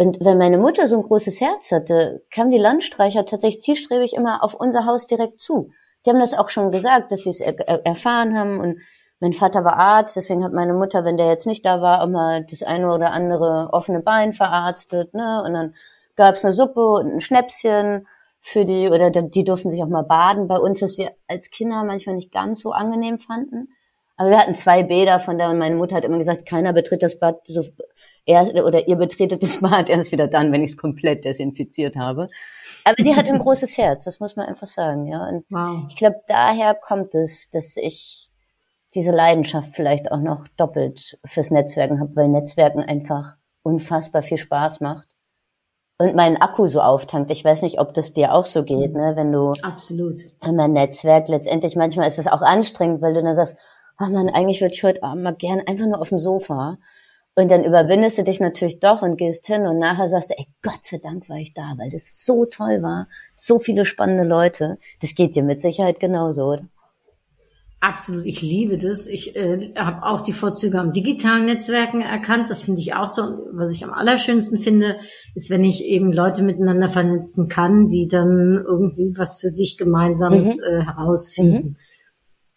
[0.00, 4.42] Und wenn meine Mutter so ein großes Herz hatte, kamen die Landstreicher tatsächlich zielstrebig immer
[4.42, 5.72] auf unser Haus direkt zu.
[6.06, 8.60] Die haben das auch schon gesagt, dass sie es er erfahren haben.
[8.60, 8.78] Und
[9.18, 12.40] mein Vater war Arzt, deswegen hat meine Mutter, wenn der jetzt nicht da war, immer
[12.40, 15.12] das eine oder andere offene Bein verarztet.
[15.12, 15.42] Ne?
[15.44, 15.74] Und dann
[16.16, 18.06] gab's eine Suppe und ein Schnäpschen
[18.40, 21.84] für die, oder die durften sich auch mal baden bei uns, was wir als Kinder
[21.84, 23.68] manchmal nicht ganz so angenehm fanden.
[24.16, 27.18] Aber wir hatten zwei Bäder, von der meine Mutter hat immer gesagt, keiner betritt das
[27.18, 27.62] Bad so
[28.26, 32.28] er oder ihr betretet das Bad erst wieder dann, wenn ich es komplett desinfiziert habe.
[32.84, 35.26] Aber sie hat ein großes Herz, das muss man einfach sagen, ja.
[35.28, 35.84] Und wow.
[35.88, 38.30] ich glaube, daher kommt es, dass ich
[38.94, 44.80] diese Leidenschaft vielleicht auch noch doppelt fürs Netzwerken habe, weil Netzwerken einfach unfassbar viel Spaß
[44.80, 45.08] macht
[45.98, 47.30] und meinen Akku so auftankt.
[47.30, 49.12] Ich weiß nicht, ob das dir auch so geht, ne?
[49.16, 53.36] Wenn du absolut in mein Netzwerk letztendlich manchmal ist es auch anstrengend, weil du dann
[53.36, 53.56] sagst,
[54.00, 56.78] oh Mann, eigentlich würde ich heute Abend mal gern einfach nur auf dem Sofa.
[57.40, 60.46] Und dann überwindest du dich natürlich doch und gehst hin und nachher sagst du, ey,
[60.62, 64.76] Gott sei Dank war ich da, weil das so toll war, so viele spannende Leute.
[65.00, 66.68] Das geht dir mit Sicherheit genauso, oder?
[67.80, 69.06] Absolut, ich liebe das.
[69.06, 72.50] Ich äh, habe auch die Vorzüge am digitalen Netzwerken erkannt.
[72.50, 73.22] Das finde ich auch so.
[73.52, 74.98] Was ich am allerschönsten finde,
[75.34, 80.58] ist, wenn ich eben Leute miteinander vernetzen kann, die dann irgendwie was für sich Gemeinsames
[80.58, 80.62] mhm.
[80.62, 81.68] äh, herausfinden.
[81.68, 81.76] Mhm.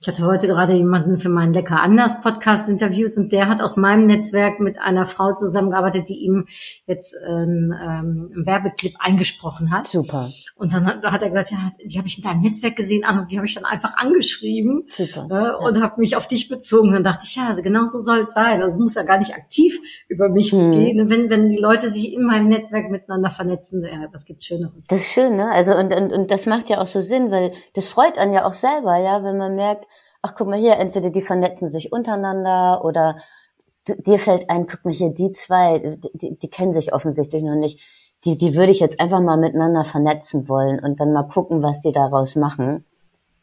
[0.03, 3.77] Ich hatte heute gerade jemanden für meinen Lecker anders Podcast interviewt und der hat aus
[3.77, 6.45] meinem Netzwerk mit einer Frau zusammengearbeitet, die ihm
[6.85, 9.87] jetzt ähm, ähm, einen Werbeclip eingesprochen hat.
[9.87, 10.29] Super.
[10.57, 13.31] Und dann hat, hat er gesagt, ja, die habe ich in deinem Netzwerk gesehen und
[13.31, 15.25] die habe ich dann einfach angeschrieben Super.
[15.31, 15.55] Äh, ja.
[15.55, 16.91] und habe mich auf dich bezogen.
[16.91, 18.61] Dann dachte ich, ja, also genau so soll es sein.
[18.61, 20.71] Also es muss ja gar nicht aktiv über mich hm.
[20.73, 21.09] gehen.
[21.09, 24.85] Wenn, wenn die Leute sich in meinem Netzwerk miteinander vernetzen, ja, was gibt Schöneres.
[24.87, 25.49] Das ist schön, ne?
[25.53, 28.43] Also und, und, und das macht ja auch so Sinn, weil das freut einen ja
[28.43, 29.87] auch selber, ja, wenn man merkt,
[30.23, 33.17] ach guck mal hier, entweder die vernetzen sich untereinander oder
[33.87, 37.79] dir fällt ein, guck mal hier, die zwei, die, die kennen sich offensichtlich noch nicht.
[38.23, 41.81] Die, die würde ich jetzt einfach mal miteinander vernetzen wollen und dann mal gucken, was
[41.81, 42.85] die daraus machen.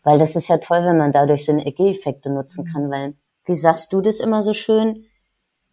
[0.03, 3.13] Weil das ist ja toll, wenn man dadurch Synergieeffekte nutzen kann, weil,
[3.45, 5.05] wie sagst du das immer so schön?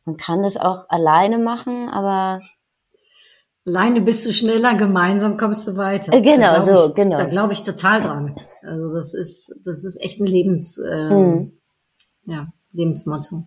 [0.04, 2.42] Man kann das auch alleine machen, aber
[3.66, 6.14] Alleine bist du schneller, gemeinsam kommst du weiter.
[6.14, 7.18] Äh, genau, so, ich, genau.
[7.18, 8.40] Da glaube ich total dran.
[8.68, 11.54] Also das ist, das ist echt ein Lebens, äh, mhm.
[12.26, 13.46] ja, Lebensmotto.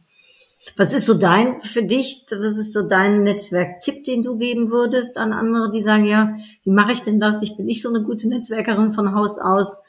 [0.77, 5.17] Was ist so dein, für dich, was ist so dein Netzwerktipp, den du geben würdest
[5.17, 7.43] an andere, die sagen, ja, wie mache ich denn das?
[7.43, 9.83] Ich bin nicht so eine gute Netzwerkerin von Haus aus.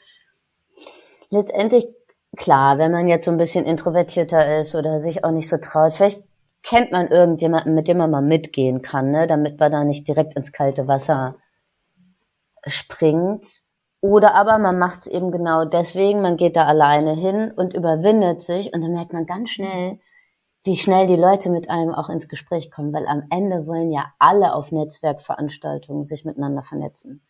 [1.28, 1.86] Letztendlich,
[2.36, 5.92] klar, wenn man jetzt so ein bisschen introvertierter ist oder sich auch nicht so traut,
[5.92, 6.22] vielleicht
[6.62, 10.36] kennt man irgendjemanden, mit dem man mal mitgehen kann, ne, damit man da nicht direkt
[10.36, 11.36] ins kalte Wasser
[12.66, 13.62] springt.
[14.02, 18.42] Oder aber man macht es eben genau deswegen, man geht da alleine hin und überwindet
[18.42, 20.00] sich und dann merkt man ganz schnell,
[20.64, 24.12] wie schnell die Leute mit einem auch ins Gespräch kommen, weil am Ende wollen ja
[24.18, 27.22] alle auf Netzwerkveranstaltungen sich miteinander vernetzen.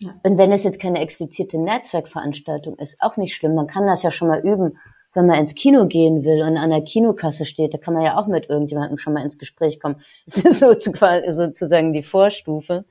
[0.00, 0.14] Ja.
[0.24, 4.10] Und wenn es jetzt keine explizite Netzwerkveranstaltung ist, auch nicht schlimm, man kann das ja
[4.10, 4.78] schon mal üben
[5.14, 8.18] wenn man ins Kino gehen will und an der Kinokasse steht, da kann man ja
[8.18, 10.02] auch mit irgendjemandem schon mal ins Gespräch kommen.
[10.26, 12.84] Das ist so sozusagen die Vorstufe.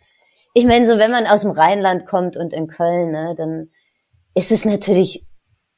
[0.53, 3.69] Ich meine, so wenn man aus dem Rheinland kommt und in Köln, ne, dann
[4.35, 5.25] ist es natürlich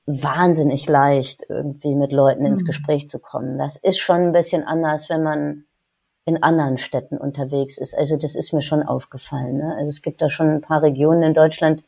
[0.06, 2.68] wahnsinnig leicht, irgendwie mit Leuten ins mhm.
[2.68, 3.58] Gespräch zu kommen.
[3.58, 5.66] Das ist schon ein bisschen anders, wenn man
[6.26, 7.98] in anderen Städten unterwegs ist.
[7.98, 9.58] Also das ist mir schon aufgefallen.
[9.58, 9.76] Ne?
[9.78, 11.84] Also es gibt da schon ein paar Regionen in Deutschland,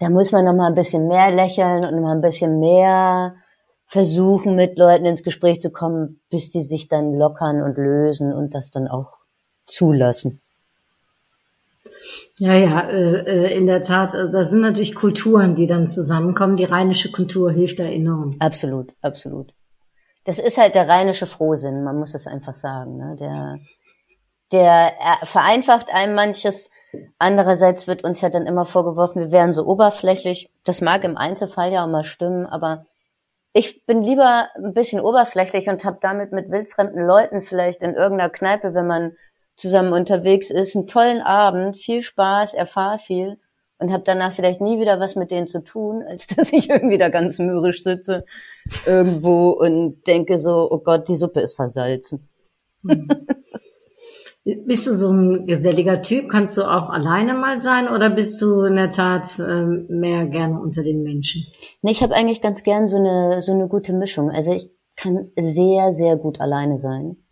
[0.00, 3.36] da muss man noch mal ein bisschen mehr lächeln und noch mal ein bisschen mehr
[3.86, 8.54] versuchen, mit Leuten ins Gespräch zu kommen, bis die sich dann lockern und lösen und
[8.54, 9.18] das dann auch
[9.66, 10.40] zulassen.
[12.38, 14.14] Ja, ja, äh, äh in der Tat.
[14.14, 16.56] Also da sind natürlich Kulturen, die dann zusammenkommen.
[16.56, 18.36] Die rheinische Kultur hilft da enorm.
[18.40, 19.52] Absolut, absolut.
[20.24, 22.96] Das ist halt der rheinische Frohsinn, man muss es einfach sagen.
[22.96, 23.16] Ne?
[23.20, 23.58] Der,
[24.52, 24.92] der
[25.24, 26.70] vereinfacht einem manches.
[27.18, 30.50] Andererseits wird uns ja dann immer vorgeworfen, wir wären so oberflächlich.
[30.64, 32.86] Das mag im Einzelfall ja auch mal stimmen, aber
[33.52, 38.30] ich bin lieber ein bisschen oberflächlich und habe damit mit wildfremden Leuten vielleicht in irgendeiner
[38.30, 39.16] Kneipe, wenn man
[39.56, 43.38] zusammen unterwegs ist, einen tollen Abend, viel Spaß, erfahre viel
[43.78, 46.98] und habe danach vielleicht nie wieder was mit denen zu tun, als dass ich irgendwie
[46.98, 48.24] da ganz mürrisch sitze
[48.86, 52.28] irgendwo und denke so, oh Gott, die Suppe ist versalzen.
[52.82, 53.08] Mhm.
[54.66, 56.28] Bist du so ein geselliger Typ?
[56.28, 60.60] Kannst du auch alleine mal sein oder bist du in der Tat ähm, mehr gerne
[60.60, 61.46] unter den Menschen?
[61.80, 64.30] Nee, ich habe eigentlich ganz gern so eine, so eine gute Mischung.
[64.30, 67.23] Also ich kann sehr, sehr gut alleine sein.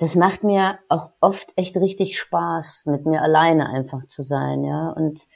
[0.00, 4.88] Das macht mir auch oft echt richtig Spaß, mit mir alleine einfach zu sein, ja,
[4.88, 5.28] und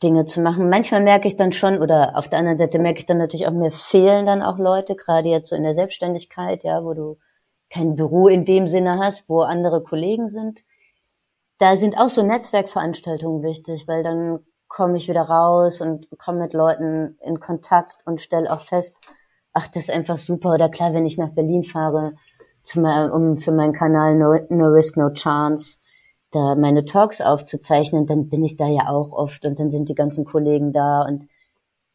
[0.00, 0.70] Dinge zu machen.
[0.70, 3.52] Manchmal merke ich dann schon, oder auf der anderen Seite merke ich dann natürlich auch,
[3.52, 7.18] mir fehlen dann auch Leute, gerade jetzt so in der Selbstständigkeit, ja, wo du
[7.68, 10.60] kein Büro in dem Sinne hast, wo andere Kollegen sind.
[11.58, 16.54] Da sind auch so Netzwerkveranstaltungen wichtig, weil dann komme ich wieder raus und komme mit
[16.54, 18.94] Leuten in Kontakt und stelle auch fest,
[19.52, 20.54] ach, das ist einfach super.
[20.54, 22.14] Oder klar, wenn ich nach Berlin fahre,
[22.76, 25.78] um für meinen Kanal No, no Risk, No Chance,
[26.30, 29.94] da meine Talks aufzuzeichnen, dann bin ich da ja auch oft und dann sind die
[29.94, 31.26] ganzen Kollegen da und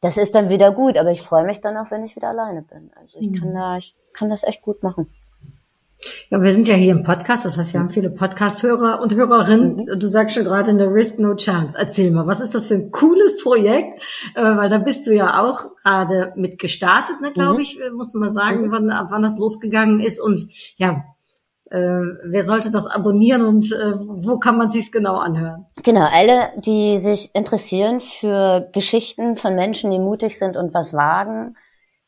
[0.02, 2.62] das ist dann wieder gut, aber ich freue mich dann auch, wenn ich wieder alleine
[2.62, 2.92] bin.
[2.96, 3.36] Also ich mhm.
[3.36, 5.10] kann da, ich kann das echt gut machen.
[6.30, 9.76] Ja, wir sind ja hier im Podcast, das heißt, wir haben viele Podcast-Hörer und Hörerinnen.
[9.76, 10.00] Mhm.
[10.00, 11.78] Du sagst schon gerade No Risk, No Chance.
[11.80, 14.02] Erzähl mal, was ist das für ein cooles Projekt?
[14.36, 17.60] Äh, weil da bist du ja auch gerade mit gestartet, ne, glaube mhm.
[17.62, 18.72] ich, muss man sagen, mhm.
[18.72, 20.20] wann, wann das losgegangen ist.
[20.20, 21.04] Und ja,
[21.72, 25.66] äh, wer sollte das abonnieren und äh, wo kann man sich's genau anhören?
[25.84, 31.56] Genau, alle, die sich interessieren für Geschichten von Menschen, die mutig sind und was wagen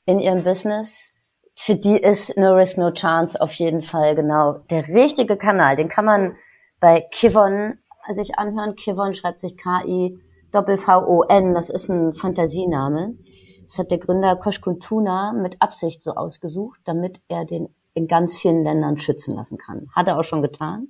[0.05, 1.13] in ihrem Business,
[1.59, 5.75] für die ist No Risk, No Chance auf jeden Fall genau der richtige Kanal.
[5.75, 6.35] Den kann man
[6.79, 7.79] bei Kivon
[8.11, 8.75] sich anhören.
[8.75, 10.19] Kivon schreibt sich K-I
[10.51, 11.55] Doppel-V-O-N.
[11.55, 13.15] Das ist ein Fantasiename.
[13.63, 18.37] Das hat der Gründer Koshkun Tuna mit Absicht so ausgesucht, damit er den in ganz
[18.37, 19.87] vielen Ländern schützen lassen kann.
[19.95, 20.89] Hat er auch schon getan.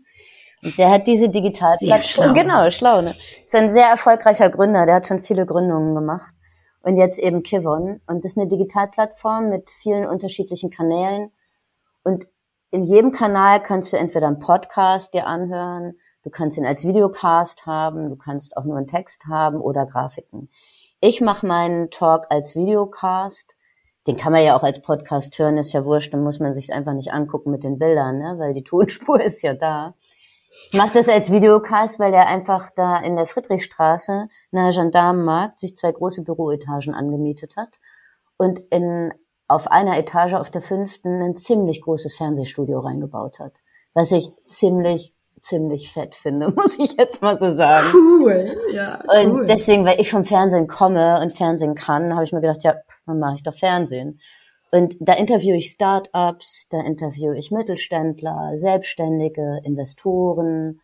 [0.64, 2.34] Und der hat diese Digitalplattform.
[2.34, 3.16] Genau, schlau, ne?
[3.46, 6.34] Ist ein sehr erfolgreicher Gründer, der hat schon viele Gründungen gemacht.
[6.88, 8.00] Und jetzt eben Kivon.
[8.08, 11.34] Und das ist eine Digitalplattform mit vielen unterschiedlichen Kanälen.
[12.02, 12.28] Und
[12.72, 17.66] in jedem Kanal kannst du entweder einen Podcast dir anhören, du kannst ihn als Videocast
[17.66, 20.50] haben, du kannst auch nur einen Text haben oder Grafiken.
[21.02, 23.58] Ich mache meinen Talk als Videocast
[24.08, 26.74] den kann man ja auch als Podcast hören, ist ja wurscht, dann muss man sich
[26.74, 28.36] einfach nicht angucken mit den Bildern, ne?
[28.38, 29.96] weil die Tonspur ist ja da.
[30.72, 35.76] Ich mache das als Videocast, weil er einfach da in der Friedrichstraße nahe Gendarmenmarkt sich
[35.76, 37.80] zwei große Büroetagen angemietet hat
[38.38, 39.14] und in,
[39.48, 43.62] auf einer Etage auf der fünften ein ziemlich großes Fernsehstudio reingebaut hat,
[43.94, 47.88] was ich ziemlich ziemlich fett finde, muss ich jetzt mal so sagen.
[47.94, 49.00] Cool, ja.
[49.04, 49.40] Cool.
[49.40, 52.74] Und deswegen, weil ich vom Fernsehen komme und Fernsehen kann, habe ich mir gedacht, ja,
[52.74, 54.20] pff, dann mache ich doch Fernsehen.
[54.72, 60.82] Und da interviewe ich Start-ups, da interviewe ich Mittelständler, Selbstständige, Investoren,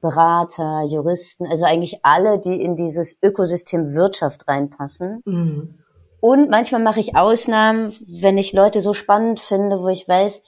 [0.00, 5.22] Berater, Juristen, also eigentlich alle, die in dieses Ökosystem Wirtschaft reinpassen.
[5.24, 5.78] Mhm.
[6.20, 10.42] Und manchmal mache ich Ausnahmen, wenn ich Leute so spannend finde, wo ich weiß,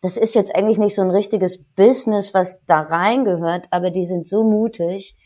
[0.00, 4.26] das ist jetzt eigentlich nicht so ein richtiges Business, was da reingehört, aber die sind
[4.26, 5.16] so mutig,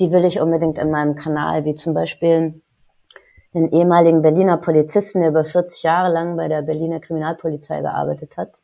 [0.00, 2.62] die will ich unbedingt in meinem Kanal, wie zum Beispiel
[3.54, 8.62] den ehemaligen Berliner Polizisten, der über 40 Jahre lang bei der Berliner Kriminalpolizei gearbeitet hat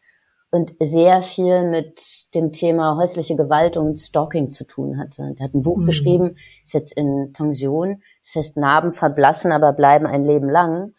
[0.50, 5.34] und sehr viel mit dem Thema häusliche Gewalt und Stalking zu tun hatte.
[5.38, 5.86] Der hat ein Buch mhm.
[5.86, 10.94] geschrieben, ist jetzt in Pension, das heißt Narben verblassen, aber bleiben ein Leben lang.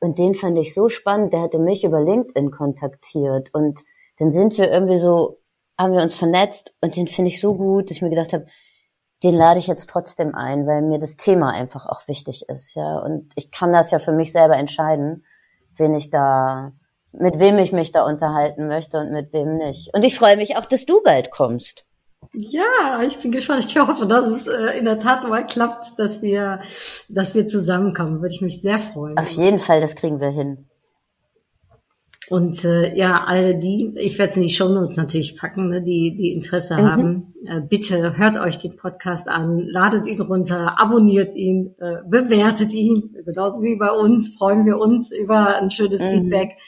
[0.00, 3.84] Und den fand ich so spannend, der hatte mich über LinkedIn kontaktiert und
[4.18, 5.38] dann sind wir irgendwie so,
[5.76, 8.46] haben wir uns vernetzt und den finde ich so gut, dass ich mir gedacht habe,
[9.22, 12.98] den lade ich jetzt trotzdem ein, weil mir das Thema einfach auch wichtig ist, ja.
[12.98, 15.24] Und ich kann das ja für mich selber entscheiden,
[15.76, 16.72] wen ich da,
[17.12, 19.92] mit wem ich mich da unterhalten möchte und mit wem nicht.
[19.94, 21.84] Und ich freue mich auch, dass du bald kommst.
[22.32, 23.64] Ja, ich bin gespannt.
[23.64, 26.60] Ich hoffe, dass es äh, in der Tat mal klappt, dass wir,
[27.08, 28.20] dass wir zusammenkommen.
[28.20, 29.16] Würde ich mich sehr freuen.
[29.16, 30.68] Auf jeden Fall, das kriegen wir hin.
[32.30, 36.14] Und äh, ja, alle die, ich werde es in die Shownotes natürlich packen, ne, die,
[36.14, 36.86] die Interesse mhm.
[36.86, 42.72] haben, äh, bitte hört euch den Podcast an, ladet ihn runter, abonniert ihn, äh, bewertet
[42.72, 43.16] ihn.
[43.24, 46.10] Genauso wie bei uns freuen wir uns über ein schönes mhm.
[46.10, 46.58] Feedback,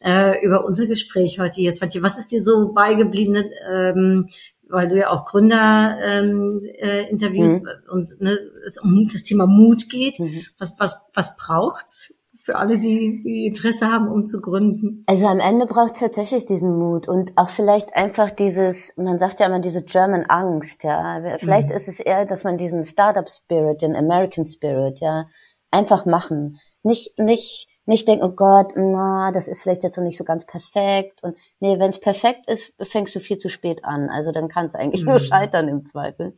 [0.00, 1.82] äh, über unser Gespräch heute jetzt.
[2.02, 4.28] Was ist dir so beigeblieben, ähm,
[4.68, 7.92] weil du ja auch Gründer ähm, äh, interviewst mhm.
[7.92, 10.18] und ne, es um das Thema Mut geht.
[10.18, 10.42] Mhm.
[10.58, 12.23] Was, was, was braucht's?
[12.44, 15.02] Für alle, die, die Interesse haben, um zu gründen?
[15.06, 19.40] Also am Ende braucht es tatsächlich diesen Mut und auch vielleicht einfach dieses, man sagt
[19.40, 21.22] ja immer diese German Angst, ja.
[21.38, 21.74] Vielleicht mhm.
[21.74, 25.26] ist es eher, dass man diesen Startup Spirit, den American Spirit, ja,
[25.70, 26.60] einfach machen.
[26.82, 30.44] Nicht, nicht, nicht denken, oh Gott, na, das ist vielleicht jetzt noch nicht so ganz
[30.44, 31.22] perfekt.
[31.22, 34.10] Und nee, wenn es perfekt ist, fängst du viel zu spät an.
[34.10, 35.12] Also dann kann es eigentlich mhm.
[35.12, 36.34] nur scheitern im Zweifel.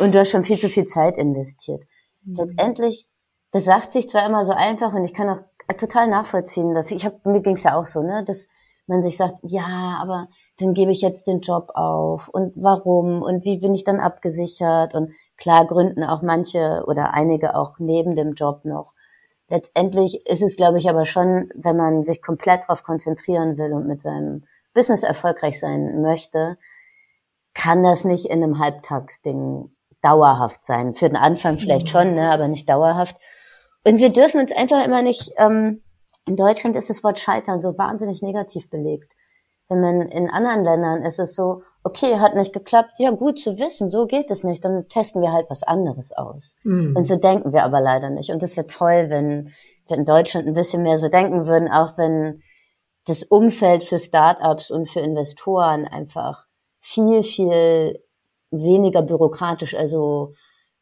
[0.00, 1.82] Und du hast schon viel zu viel Zeit investiert.
[2.24, 2.36] Mhm.
[2.36, 3.06] Letztendlich
[3.56, 5.40] das sagt sich zwar immer so einfach und ich kann auch
[5.78, 8.48] total nachvollziehen, dass ich habe mir ging's ja auch so, ne, dass
[8.86, 13.46] man sich sagt, ja, aber dann gebe ich jetzt den Job auf und warum und
[13.46, 18.34] wie bin ich dann abgesichert und klar gründen auch manche oder einige auch neben dem
[18.34, 18.92] Job noch.
[19.48, 23.86] Letztendlich ist es, glaube ich, aber schon, wenn man sich komplett darauf konzentrieren will und
[23.86, 26.58] mit seinem Business erfolgreich sein möchte,
[27.54, 29.70] kann das nicht in einem Halbtagsding
[30.02, 30.92] dauerhaft sein.
[30.92, 31.90] Für den Anfang vielleicht mhm.
[31.90, 33.16] schon, ne, aber nicht dauerhaft.
[33.86, 35.80] Und wir dürfen uns einfach immer nicht, ähm,
[36.26, 39.12] in Deutschland ist das Wort Scheitern so wahnsinnig negativ belegt.
[39.68, 43.60] Wenn man in anderen Ländern ist es so, okay, hat nicht geklappt, ja gut zu
[43.60, 46.56] wissen, so geht es nicht, dann testen wir halt was anderes aus.
[46.64, 46.96] Mhm.
[46.96, 48.30] Und so denken wir aber leider nicht.
[48.30, 49.52] Und das wäre toll, wenn
[49.86, 52.42] wir in Deutschland ein bisschen mehr so denken würden, auch wenn
[53.04, 56.46] das Umfeld für Startups und für Investoren einfach
[56.80, 58.02] viel, viel
[58.50, 60.34] weniger bürokratisch, also.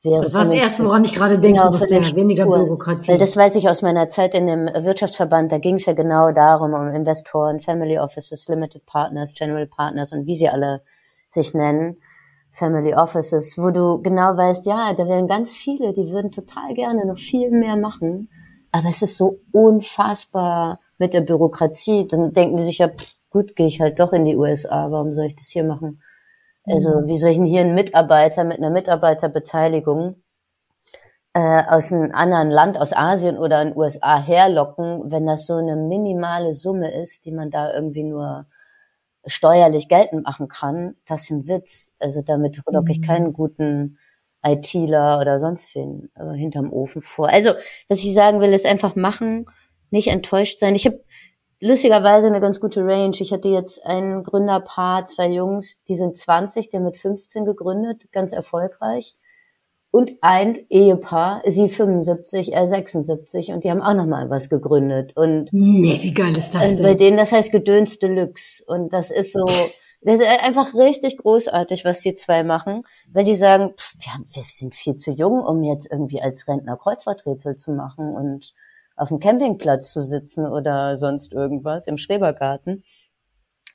[0.04, 3.08] Das war das Erste, woran ich gerade denken genau, musste, ja, weniger Bürokratie.
[3.08, 6.30] Weil das weiß ich aus meiner Zeit in dem Wirtschaftsverband, da ging es ja genau
[6.30, 10.82] darum, um Investoren, Family Offices, Limited Partners, General Partners und wie sie alle
[11.30, 11.96] sich nennen.
[12.50, 17.06] Family Offices, wo du genau weißt, ja, da wären ganz viele, die würden total gerne
[17.06, 18.28] noch viel mehr machen,
[18.70, 22.06] aber es ist so unfassbar mit der Bürokratie.
[22.06, 22.90] Dann denken die sich ja,
[23.30, 26.00] gut, gehe ich halt doch in die USA, warum soll ich das hier machen?
[26.66, 27.06] Also mhm.
[27.06, 30.22] wie soll ich denn hier einen Mitarbeiter mit einer Mitarbeiterbeteiligung
[31.34, 35.54] äh, aus einem anderen Land, aus Asien oder in den USA herlocken, wenn das so
[35.54, 38.46] eine minimale Summe ist, die man da irgendwie nur
[39.26, 41.92] steuerlich geltend machen kann, das ist ein Witz.
[41.98, 43.04] Also damit locke ich mhm.
[43.04, 43.98] keinen guten
[44.44, 47.28] ITler oder sonst wen äh, hinterm Ofen vor.
[47.30, 47.52] Also,
[47.88, 49.46] was ich sagen will, ist einfach machen,
[49.90, 50.74] nicht enttäuscht sein.
[50.74, 51.02] Ich habe
[51.64, 53.16] lustigerweise eine ganz gute Range.
[53.18, 58.32] Ich hatte jetzt ein Gründerpaar, zwei Jungs, die sind 20, der mit 15 gegründet, ganz
[58.32, 59.16] erfolgreich.
[59.90, 65.12] Und ein Ehepaar, sie 75, er 76 und die haben auch nochmal was gegründet.
[65.16, 66.82] Und nee, wie geil ist das denn?
[66.82, 68.64] Bei denen, das heißt Gedöns Deluxe.
[68.66, 69.44] Und das ist so,
[70.02, 74.42] das ist einfach richtig großartig, was die zwei machen, weil die sagen, pff, wir, wir
[74.42, 78.52] sind viel zu jung, um jetzt irgendwie als Rentner Kreuzworträtsel zu machen und
[78.96, 82.84] auf dem Campingplatz zu sitzen oder sonst irgendwas im Schrebergarten.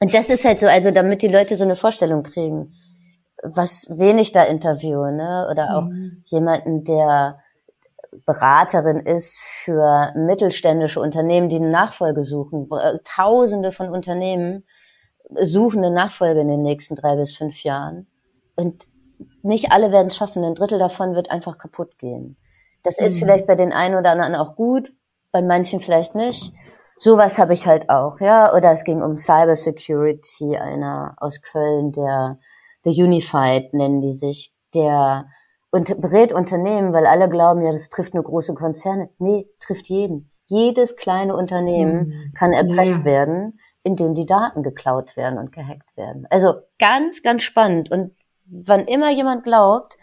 [0.01, 2.74] Und das ist halt so, also damit die Leute so eine Vorstellung kriegen,
[3.43, 5.47] was wenig da interviewe, ne?
[5.51, 6.24] Oder auch mhm.
[6.26, 7.39] jemanden, der
[8.26, 12.70] Beraterin ist für mittelständische Unternehmen, die eine Nachfolge suchen.
[13.03, 14.65] Tausende von Unternehmen
[15.41, 18.07] suchen eine Nachfolge in den nächsten drei bis fünf Jahren.
[18.55, 18.88] Und
[19.43, 20.43] nicht alle werden es schaffen.
[20.43, 22.38] Ein Drittel davon wird einfach kaputt gehen.
[22.84, 23.05] Das mhm.
[23.05, 24.91] ist vielleicht bei den einen oder anderen auch gut,
[25.32, 26.53] bei manchen vielleicht nicht.
[26.97, 28.53] Sowas habe ich halt auch, ja.
[28.53, 32.39] Oder es ging um Cyber Security, einer aus Köln, der
[32.84, 35.27] The Unified nennen die sich, der
[35.71, 39.09] und berät Unternehmen, weil alle glauben ja, das trifft nur große Konzerne.
[39.19, 40.32] Nee, trifft jeden.
[40.47, 42.34] Jedes kleine Unternehmen mhm.
[42.34, 43.05] kann erpresst ja.
[43.05, 46.25] werden, indem die Daten geklaut werden und gehackt werden.
[46.32, 47.91] Also ganz, ganz spannend.
[47.91, 48.15] Und
[48.49, 49.97] wann immer jemand glaubt,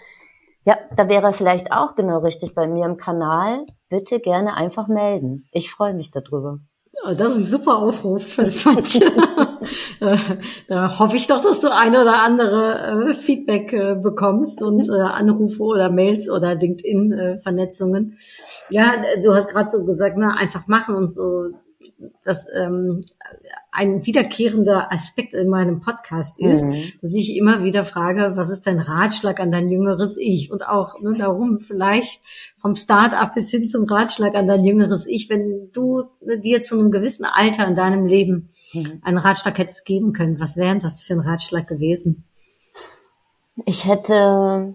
[0.66, 3.64] ja, da wäre er vielleicht auch genau richtig bei mir im Kanal.
[3.88, 5.36] Bitte gerne einfach melden.
[5.52, 6.58] Ich freue mich darüber.
[7.04, 8.42] Ja, das ist ein super Aufruf für
[10.00, 10.16] äh,
[10.66, 15.02] Da hoffe ich doch, dass du eine oder andere äh, Feedback äh, bekommst und äh,
[15.02, 18.18] Anrufe oder Mails oder LinkedIn-Vernetzungen.
[18.70, 21.50] ja, du hast gerade so gesagt, na, einfach machen und so
[22.24, 23.04] das ähm,
[23.76, 26.92] ein wiederkehrender Aspekt in meinem Podcast ist, mhm.
[27.02, 30.50] dass ich immer wieder frage, was ist dein Ratschlag an dein jüngeres Ich?
[30.50, 32.22] Und auch ne, darum vielleicht
[32.56, 36.78] vom Start-up bis hin zum Ratschlag an dein jüngeres Ich, wenn du ne, dir zu
[36.78, 39.00] einem gewissen Alter in deinem Leben mhm.
[39.02, 42.24] einen Ratschlag hättest geben können, was wäre das für ein Ratschlag gewesen?
[43.66, 44.74] Ich hätte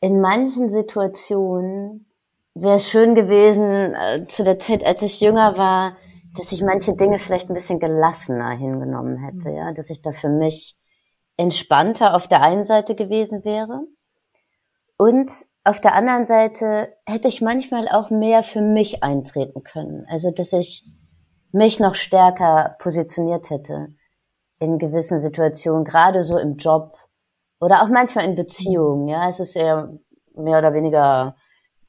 [0.00, 2.06] in manchen Situationen
[2.54, 5.96] wäre es schön gewesen, äh, zu der Zeit, als ich jünger war,
[6.36, 9.56] dass ich manche Dinge vielleicht ein bisschen gelassener hingenommen hätte, mhm.
[9.56, 10.76] ja, dass ich da für mich
[11.36, 13.82] entspannter auf der einen Seite gewesen wäre.
[14.96, 15.30] Und
[15.64, 20.06] auf der anderen Seite hätte ich manchmal auch mehr für mich eintreten können.
[20.08, 20.84] Also, dass ich
[21.52, 23.94] mich noch stärker positioniert hätte
[24.58, 26.96] in gewissen Situationen, gerade so im Job
[27.60, 29.08] oder auch manchmal in Beziehungen.
[29.08, 29.92] Ja, es ist eher
[30.34, 31.36] mehr oder weniger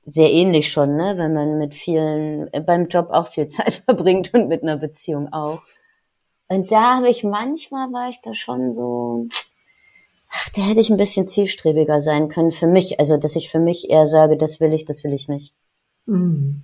[0.06, 1.18] sehr ähnlich schon, ne?
[1.18, 5.32] wenn man mit vielen, äh, beim Job auch viel Zeit verbringt und mit einer Beziehung
[5.32, 5.62] auch.
[6.50, 9.28] Und da habe ich manchmal war ich da schon so,
[10.30, 13.00] ach, da hätte ich ein bisschen zielstrebiger sein können für mich.
[13.00, 15.56] Also, dass ich für mich eher sage, das will ich, das will ich nicht.
[16.06, 16.64] Mhm.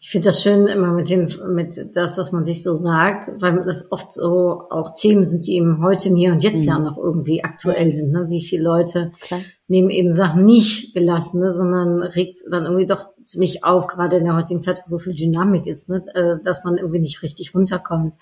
[0.00, 3.64] Ich finde das schön immer mit dem, mit das, was man sich so sagt, weil
[3.64, 6.68] das oft so auch Themen sind, die eben heute, mir und jetzt mhm.
[6.68, 8.26] ja noch irgendwie aktuell sind, ne?
[8.28, 9.40] Wie viele Leute Klar.
[9.68, 11.52] nehmen eben Sachen nicht gelassen, ne?
[11.52, 15.14] sondern regt dann irgendwie doch ziemlich auf, gerade in der heutigen Zeit, wo so viel
[15.14, 16.04] Dynamik ist, ne?
[16.14, 18.14] Äh, dass man irgendwie nicht richtig runterkommt.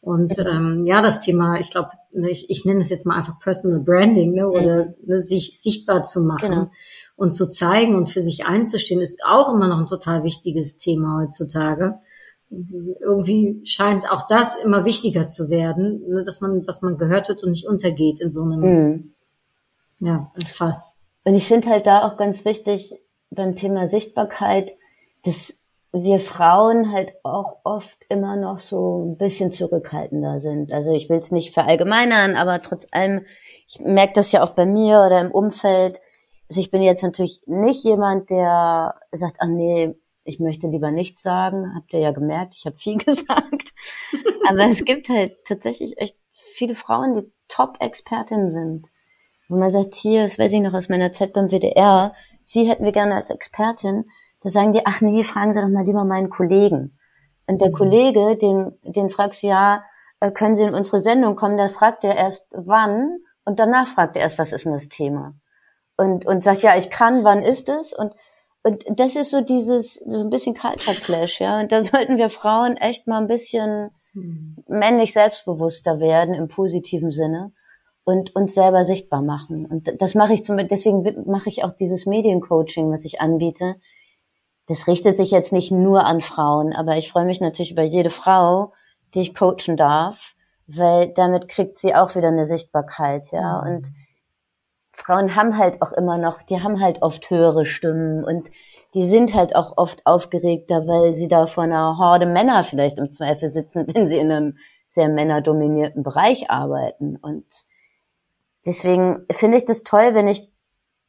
[0.00, 0.46] Und mhm.
[0.46, 3.80] ähm, ja, das Thema, ich glaube, ne, ich, ich nenne es jetzt mal einfach Personal
[3.80, 4.48] Branding, ne?
[4.48, 4.94] oder mhm.
[5.06, 6.50] ne, sich sichtbar zu machen.
[6.50, 6.70] Genau
[7.22, 11.20] und zu zeigen und für sich einzustehen, ist auch immer noch ein total wichtiges Thema
[11.22, 12.00] heutzutage.
[12.50, 17.44] Irgendwie scheint auch das immer wichtiger zu werden, ne, dass man, dass man gehört wird
[17.44, 19.14] und nicht untergeht in so einem, mhm.
[20.00, 20.98] ja, Fass.
[21.22, 22.92] Und ich finde halt da auch ganz wichtig
[23.30, 24.72] beim Thema Sichtbarkeit,
[25.24, 25.54] dass
[25.92, 30.72] wir Frauen halt auch oft immer noch so ein bisschen zurückhaltender sind.
[30.72, 33.24] Also ich will es nicht verallgemeinern, aber trotz allem,
[33.68, 36.00] ich merke das ja auch bei mir oder im Umfeld,
[36.52, 41.22] also ich bin jetzt natürlich nicht jemand, der sagt, ah nee, ich möchte lieber nichts
[41.22, 41.72] sagen.
[41.74, 43.72] Habt ihr ja gemerkt, ich habe viel gesagt.
[44.46, 48.88] Aber es gibt halt tatsächlich echt viele Frauen, die Top-Expertinnen sind.
[49.48, 52.84] Wo man sagt, hier, das weiß ich noch aus meiner Zeit beim WDR, sie hätten
[52.84, 54.04] wir gerne als Expertin.
[54.42, 56.98] Da sagen die, ach nee, fragen Sie doch mal lieber meinen Kollegen.
[57.46, 57.74] Und der mhm.
[57.74, 59.84] Kollege, den, den fragst du ja,
[60.20, 61.56] äh, können Sie in unsere Sendung kommen?
[61.56, 65.32] Der fragt er erst wann und danach fragt er erst, was ist denn das Thema?
[65.96, 67.92] Und, und sagt, ja, ich kann, wann ist es?
[67.92, 68.14] Und,
[68.62, 71.60] und das ist so dieses, so ein bisschen Culture Clash, ja.
[71.60, 74.56] Und da sollten wir Frauen echt mal ein bisschen mhm.
[74.68, 77.52] männlich selbstbewusster werden im positiven Sinne
[78.04, 79.66] und uns selber sichtbar machen.
[79.66, 83.76] Und das mache ich zum, deswegen mache ich auch dieses Mediencoaching, was ich anbiete.
[84.66, 88.10] Das richtet sich jetzt nicht nur an Frauen, aber ich freue mich natürlich über jede
[88.10, 88.72] Frau,
[89.14, 90.34] die ich coachen darf,
[90.66, 93.62] weil damit kriegt sie auch wieder eine Sichtbarkeit, ja.
[93.62, 93.74] Mhm.
[93.74, 93.88] Und
[94.92, 98.50] Frauen haben halt auch immer noch, die haben halt oft höhere Stimmen und
[98.94, 103.10] die sind halt auch oft aufgeregter, weil sie da vor einer Horde Männer vielleicht im
[103.10, 107.16] Zweifel sitzen, wenn sie in einem sehr männerdominierten Bereich arbeiten.
[107.16, 107.46] Und
[108.66, 110.50] deswegen finde ich das toll, wenn ich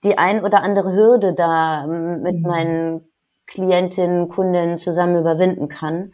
[0.06, 2.42] die ein oder andere Hürde da mit mhm.
[2.42, 3.12] meinen
[3.48, 6.14] Klientinnen, Kundinnen zusammen überwinden kann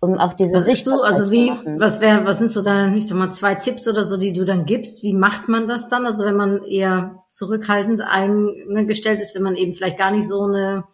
[0.00, 3.08] um auch diese was Sicht so, also wie, was wäre, was sind so dann, ich
[3.08, 5.02] sag mal, zwei Tipps oder so, die du dann gibst?
[5.02, 6.06] Wie macht man das dann?
[6.06, 10.84] Also wenn man eher zurückhaltend eingestellt ist, wenn man eben vielleicht gar nicht so eine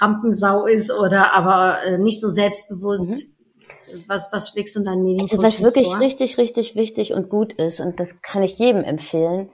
[0.00, 3.10] Rampensau ist oder aber äh, nicht so selbstbewusst.
[3.10, 4.04] Mhm.
[4.06, 5.98] Was, was schlägst du in deinen Medien also was wirklich vor?
[5.98, 9.50] richtig, richtig wichtig und gut ist, und das kann ich jedem empfehlen,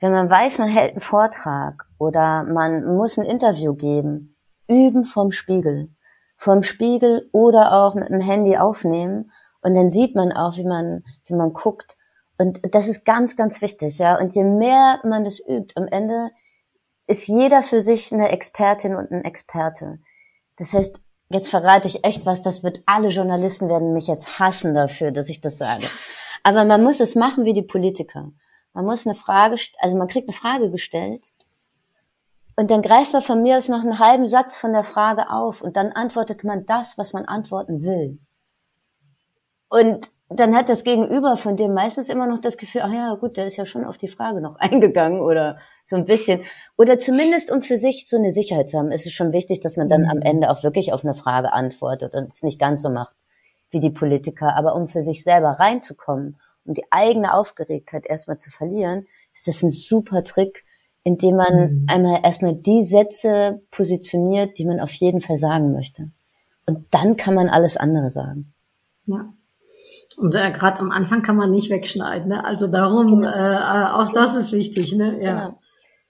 [0.00, 4.36] wenn man weiß, man hält einen Vortrag oder man muss ein Interview geben,
[4.66, 5.90] üben vom Spiegel
[6.42, 9.30] vom Spiegel oder auch mit dem Handy aufnehmen
[9.60, 11.96] und dann sieht man auch, wie man, wie man guckt.
[12.36, 14.18] Und das ist ganz, ganz wichtig, ja.
[14.18, 16.32] Und je mehr man das übt, am Ende
[17.06, 20.00] ist jeder für sich eine Expertin und ein Experte.
[20.56, 24.74] Das heißt, jetzt verrate ich echt was, das wird alle Journalisten werden mich jetzt hassen
[24.74, 25.86] dafür, dass ich das sage.
[26.42, 28.32] Aber man muss es machen wie die Politiker.
[28.72, 31.22] Man muss eine Frage, also man kriegt eine Frage gestellt
[32.56, 35.62] und dann greift er von mir aus noch einen halben Satz von der Frage auf
[35.62, 38.18] und dann antwortet man das, was man antworten will.
[39.68, 43.36] Und dann hat das Gegenüber von dem meistens immer noch das Gefühl, ach ja, gut,
[43.36, 46.42] der ist ja schon auf die Frage noch eingegangen oder so ein bisschen.
[46.76, 49.76] Oder zumindest, um für sich so eine Sicherheit zu haben, ist es schon wichtig, dass
[49.76, 50.22] man dann am mhm.
[50.22, 53.16] Ende auch wirklich auf eine Frage antwortet und es nicht ganz so macht
[53.70, 54.54] wie die Politiker.
[54.56, 59.62] Aber um für sich selber reinzukommen, um die eigene Aufgeregtheit erstmal zu verlieren, ist das
[59.62, 60.64] ein super Trick,
[61.04, 61.86] indem man mhm.
[61.88, 66.10] einmal erstmal die Sätze positioniert, die man auf jeden Fall sagen möchte.
[66.66, 68.52] Und dann kann man alles andere sagen.
[69.06, 69.32] Ja.
[70.16, 72.28] Und äh, gerade am Anfang kann man nicht wegschneiden.
[72.28, 72.44] Ne?
[72.44, 73.28] Also darum, genau.
[73.28, 74.94] äh, äh auch das ist wichtig.
[74.94, 75.18] Ne?
[75.20, 75.46] Ja.
[75.46, 75.58] Genau.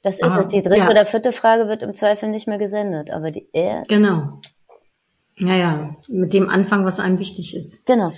[0.03, 0.49] Das ist aber, es.
[0.49, 0.91] Die dritte ja.
[0.91, 3.95] oder vierte Frage wird im Zweifel nicht mehr gesendet, aber die erste.
[3.95, 4.41] Genau.
[5.37, 5.97] Ja, ja.
[6.09, 7.87] Mit dem Anfang, was einem wichtig ist.
[7.87, 8.13] Genau.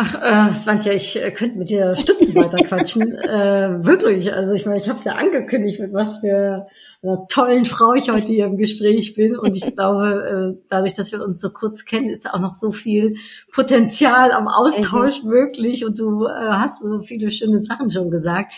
[0.00, 3.02] Ach, äh, Svantja, ich äh, könnte mit dir Stunden weiter quatschen.
[3.18, 4.32] äh, wirklich.
[4.32, 6.68] Also ich meine, ich habe es ja angekündigt, mit was für
[7.02, 9.36] einer tollen Frau ich heute hier im Gespräch bin.
[9.36, 12.52] Und ich glaube, äh, dadurch, dass wir uns so kurz kennen, ist da auch noch
[12.52, 13.16] so viel
[13.52, 15.30] Potenzial am Austausch mhm.
[15.30, 15.84] möglich.
[15.84, 18.52] Und du äh, hast so viele schöne Sachen schon gesagt.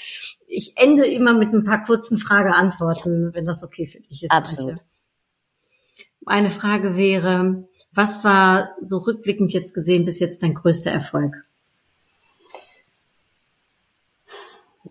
[0.46, 3.34] Ich ende immer mit ein paar kurzen Frage-Antworten, ja.
[3.34, 4.30] wenn das okay für dich ist.
[4.30, 4.76] Absolut.
[6.20, 11.42] Meine Frage wäre, was war so rückblickend jetzt gesehen bis jetzt dein größter Erfolg?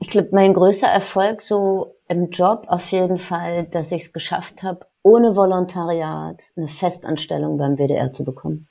[0.02, 4.64] Ich glaube, mein größter Erfolg so im Job auf jeden Fall, dass ich es geschafft
[4.64, 8.68] habe, ohne Volontariat eine Festanstellung beim WDR zu bekommen.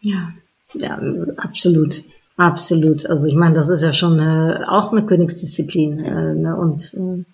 [0.00, 0.32] Ja,
[0.74, 1.00] ja,
[1.36, 2.04] absolut.
[2.36, 3.04] Absolut.
[3.06, 5.98] Also ich meine, das ist ja schon eine, auch eine Königsdisziplin.
[5.98, 6.56] Äh, ne?
[6.56, 7.24] Und äh,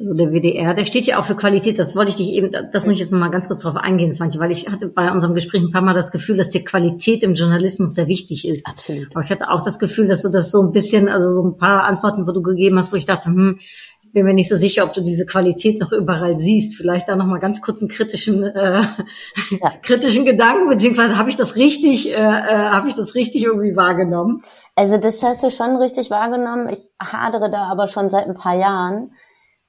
[0.00, 1.78] also der WDR, der steht ja auch für Qualität.
[1.78, 4.12] Das wollte ich dich eben, das muss ich jetzt noch mal ganz kurz darauf eingehen,
[4.12, 7.22] Svante, weil ich hatte bei unserem Gespräch ein paar Mal das Gefühl, dass dir Qualität
[7.22, 8.66] im Journalismus sehr wichtig ist.
[8.66, 9.06] Absolut.
[9.14, 11.56] Aber ich hatte auch das Gefühl, dass du das so ein bisschen, also so ein
[11.56, 13.58] paar Antworten, wo du gegeben hast, wo ich dachte, hm,
[14.02, 16.76] ich bin mir nicht so sicher, ob du diese Qualität noch überall siehst.
[16.76, 19.72] Vielleicht da noch mal ganz kurz einen kritischen, äh, ja.
[19.82, 24.42] kritischen Gedanken, beziehungsweise habe ich das richtig, äh, äh, habe ich das richtig irgendwie wahrgenommen?
[24.74, 26.68] Also das hast du schon richtig wahrgenommen.
[26.68, 29.12] Ich hadere da aber schon seit ein paar Jahren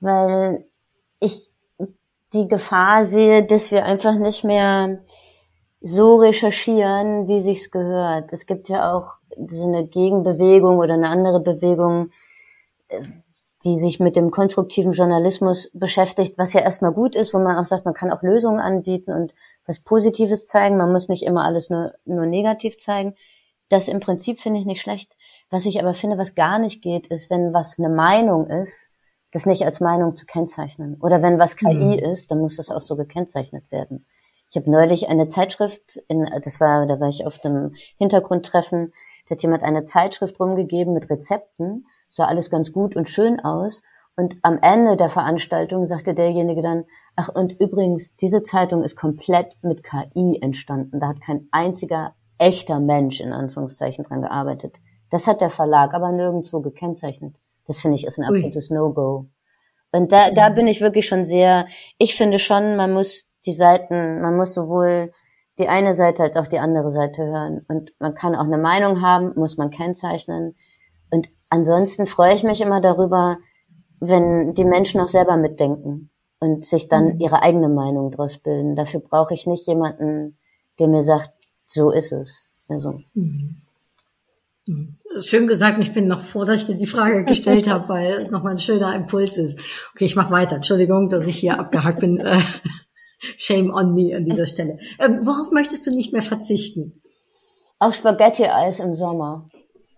[0.05, 0.65] weil
[1.19, 1.51] ich
[2.33, 4.99] die Gefahr sehe, dass wir einfach nicht mehr
[5.81, 8.33] so recherchieren, wie sich's gehört.
[8.33, 9.13] Es gibt ja auch
[9.47, 12.11] so eine Gegenbewegung oder eine andere Bewegung,
[13.63, 17.65] die sich mit dem konstruktiven Journalismus beschäftigt, was ja erstmal gut ist, wo man auch
[17.65, 19.33] sagt, man kann auch Lösungen anbieten und
[19.65, 20.77] was Positives zeigen.
[20.77, 23.15] Man muss nicht immer alles nur, nur negativ zeigen.
[23.69, 25.15] Das im Prinzip finde ich nicht schlecht.
[25.49, 28.91] Was ich aber finde, was gar nicht geht, ist, wenn was eine Meinung ist,
[29.35, 30.95] das nicht als Meinung zu kennzeichnen.
[31.01, 32.11] Oder wenn was KI mhm.
[32.11, 34.05] ist, dann muss das auch so gekennzeichnet werden.
[34.49, 38.93] Ich habe neulich eine Zeitschrift, in, das war, da war ich auf dem Hintergrundtreffen,
[39.27, 43.83] da hat jemand eine Zeitschrift rumgegeben mit Rezepten, sah alles ganz gut und schön aus.
[44.15, 46.85] Und am Ende der Veranstaltung sagte derjenige dann,
[47.17, 51.01] ach und übrigens, diese Zeitung ist komplett mit KI entstanden.
[51.01, 54.77] Da hat kein einziger echter Mensch in Anführungszeichen dran gearbeitet.
[55.09, 57.35] Das hat der Verlag aber nirgendwo gekennzeichnet.
[57.67, 59.27] Das finde ich ist ein absolutes No-Go.
[59.91, 64.21] Und da, da bin ich wirklich schon sehr, ich finde schon, man muss die Seiten,
[64.21, 65.13] man muss sowohl
[65.57, 67.65] die eine Seite als auch die andere Seite hören.
[67.67, 70.55] Und man kann auch eine Meinung haben, muss man kennzeichnen.
[71.11, 73.37] Und ansonsten freue ich mich immer darüber,
[73.99, 76.09] wenn die Menschen auch selber mitdenken
[76.39, 77.19] und sich dann mhm.
[77.19, 78.75] ihre eigene Meinung daraus bilden.
[78.75, 80.37] Dafür brauche ich nicht jemanden,
[80.77, 81.31] der mir sagt,
[81.65, 82.51] so ist es.
[82.67, 82.97] Also.
[83.13, 83.61] Mhm.
[85.19, 88.53] Schön gesagt, ich bin noch froh, dass ich dir die Frage gestellt habe, weil nochmal
[88.53, 89.59] ein schöner Impuls ist.
[89.93, 90.57] Okay, ich mache weiter.
[90.57, 92.17] Entschuldigung, dass ich hier abgehakt bin.
[92.19, 92.39] Äh,
[93.37, 94.79] shame on me an dieser Stelle.
[94.99, 97.01] Ähm, worauf möchtest du nicht mehr verzichten?
[97.77, 99.49] Auf Spaghetti-Eis im Sommer.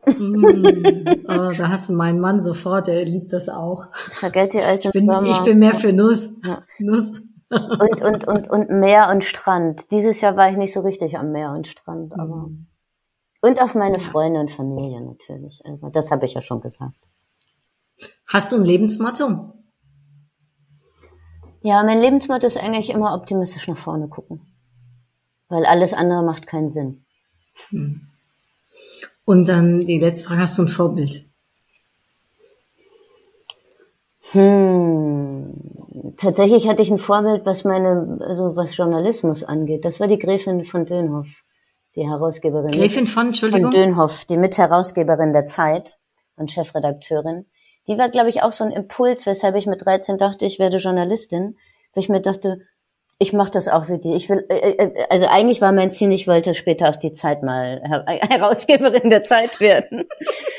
[0.05, 0.65] mm,
[1.27, 3.85] oh, da hast du meinen Mann sofort, der liebt das auch.
[4.11, 5.29] Spaghetti-Eis im bin, Sommer.
[5.29, 6.29] Ich bin mehr für Nuss.
[6.43, 6.63] Ja.
[6.79, 7.21] Nuss.
[7.49, 9.89] und, und, und, und Meer und Strand.
[9.91, 12.47] Dieses Jahr war ich nicht so richtig am Meer und Strand, aber.
[12.49, 12.67] Mm.
[13.41, 15.63] Und auf meine Freunde und Familie natürlich.
[15.65, 16.97] Also, das habe ich ja schon gesagt.
[18.25, 19.53] Hast du ein Lebensmotto?
[21.61, 24.41] Ja, mein Lebensmotto ist eigentlich immer optimistisch nach vorne gucken.
[25.49, 27.05] Weil alles andere macht keinen Sinn.
[27.69, 28.07] Hm.
[29.25, 31.25] Und dann die letzte Frage, hast du ein Vorbild?
[34.31, 35.53] Hm.
[36.17, 39.85] Tatsächlich hatte ich ein Vorbild, was meine, also was Journalismus angeht.
[39.85, 41.43] Das war die Gräfin von Dönhoff,
[41.97, 42.71] die Herausgeberin.
[42.71, 43.71] Gräfin von, Entschuldigung?
[43.71, 45.97] Von Dönhoff, die Mitherausgeberin der Zeit
[46.37, 47.45] und Chefredakteurin
[47.87, 50.77] die war, glaube ich, auch so ein Impuls, weshalb ich mit 13 dachte, ich werde
[50.77, 51.57] Journalistin,
[51.93, 52.61] weil ich mir dachte,
[53.17, 54.13] ich mache das auch für die.
[54.13, 57.43] Ich will, äh, äh, also eigentlich war mein Ziel, ich wollte später auch die Zeit
[57.43, 57.81] mal
[58.29, 60.07] Herausgeberin der Zeit werden.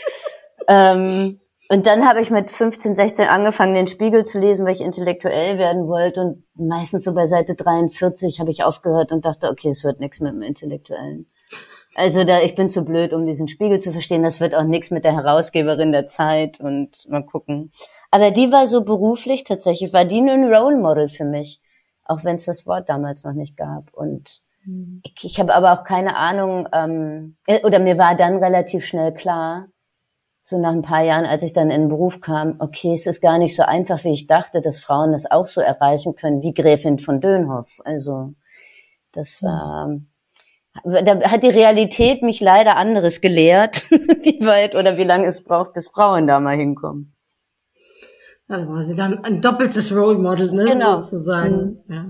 [0.68, 4.80] ähm, und dann habe ich mit 15, 16 angefangen, den Spiegel zu lesen, weil ich
[4.80, 6.20] intellektuell werden wollte.
[6.22, 10.20] Und meistens so bei Seite 43 habe ich aufgehört und dachte, okay, es wird nichts
[10.20, 11.26] mit dem Intellektuellen.
[11.94, 14.22] Also da, ich bin zu blöd, um diesen Spiegel zu verstehen.
[14.22, 17.70] Das wird auch nichts mit der Herausgeberin der Zeit und mal gucken.
[18.10, 21.60] Aber die war so beruflich tatsächlich, war die nur ein Role Model für mich,
[22.04, 23.92] auch wenn es das Wort damals noch nicht gab.
[23.92, 25.02] Und mhm.
[25.04, 29.12] ich, ich habe aber auch keine Ahnung, ähm, äh, oder mir war dann relativ schnell
[29.12, 29.66] klar,
[30.48, 33.20] so nach ein paar Jahren, als ich dann in den Beruf kam, okay, es ist
[33.20, 36.54] gar nicht so einfach, wie ich dachte, dass Frauen das auch so erreichen können, wie
[36.54, 37.80] Gräfin von Dönhoff.
[37.84, 38.32] Also
[39.12, 40.00] das war
[40.84, 45.74] da hat die Realität mich leider anderes gelehrt, wie weit oder wie lange es braucht,
[45.74, 47.14] bis Frauen da mal hinkommen.
[48.48, 51.00] Ja, da war sie dann ein doppeltes Role Model, ne, genau.
[51.00, 51.82] sozusagen.
[51.86, 51.94] Mhm.
[51.94, 52.06] Ja.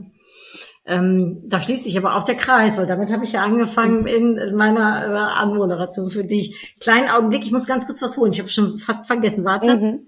[0.88, 4.56] Ähm, da schließt sich aber auch der Kreis, weil damit habe ich ja angefangen in
[4.56, 6.74] meiner äh, Anmoderation für dich.
[6.80, 8.32] Kleinen Augenblick, ich muss ganz kurz was holen.
[8.32, 9.44] Ich habe schon fast vergessen.
[9.44, 9.76] Warte.
[9.76, 10.06] Mhm.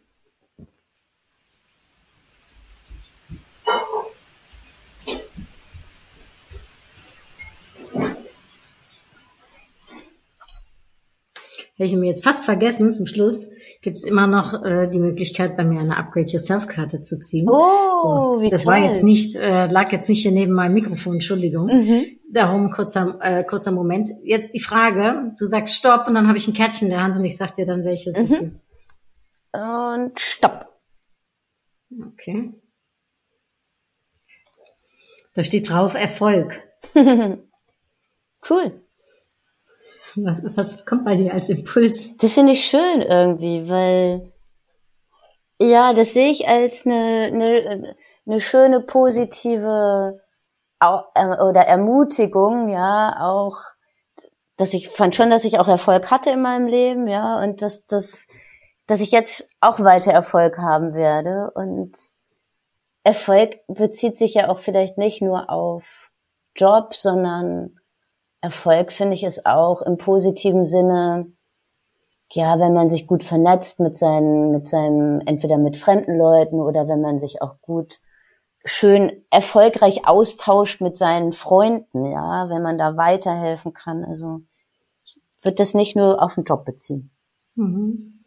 [11.77, 13.51] Hätte ich mir jetzt fast vergessen, zum Schluss
[13.83, 17.49] gibt es immer noch äh, die Möglichkeit, bei mir eine Upgrade Yourself-Karte zu ziehen.
[17.49, 18.75] Oh, so, wie Das toll.
[18.75, 21.67] war jetzt nicht, äh, lag jetzt nicht hier neben meinem Mikrofon, Entschuldigung.
[21.67, 22.07] Mhm.
[22.31, 24.11] Darum kurzer, äh, kurzer Moment.
[24.23, 27.17] Jetzt die Frage, du sagst Stopp und dann habe ich ein Kärtchen in der Hand
[27.17, 28.25] und ich sag dir dann, welches mhm.
[28.25, 28.65] es ist.
[29.53, 30.69] Und Stopp.
[32.07, 32.53] Okay.
[35.35, 36.63] Da steht drauf Erfolg.
[36.95, 38.80] cool.
[40.17, 42.17] Was, was kommt bei dir als Impuls?
[42.17, 44.33] Das finde ich schön irgendwie, weil
[45.61, 47.97] ja, das sehe ich als eine, eine,
[48.27, 50.21] eine schöne positive
[50.81, 53.59] äh, oder Ermutigung, ja, auch,
[54.57, 57.87] dass ich fand schon, dass ich auch Erfolg hatte in meinem Leben, ja, und dass,
[57.87, 58.27] dass,
[58.87, 61.95] dass ich jetzt auch weiter Erfolg haben werde und
[63.05, 66.11] Erfolg bezieht sich ja auch vielleicht nicht nur auf
[66.55, 67.80] Job, sondern
[68.41, 71.33] Erfolg finde ich es auch im positiven Sinne,
[72.33, 76.89] ja, wenn man sich gut vernetzt mit seinen, mit seinem, entweder mit fremden Leuten oder
[76.89, 78.01] wenn man sich auch gut
[78.65, 84.05] schön erfolgreich austauscht mit seinen Freunden, ja, wenn man da weiterhelfen kann.
[84.05, 84.43] Also
[85.05, 87.11] ich würde das nicht nur auf den Job beziehen.
[87.55, 88.20] Mhm.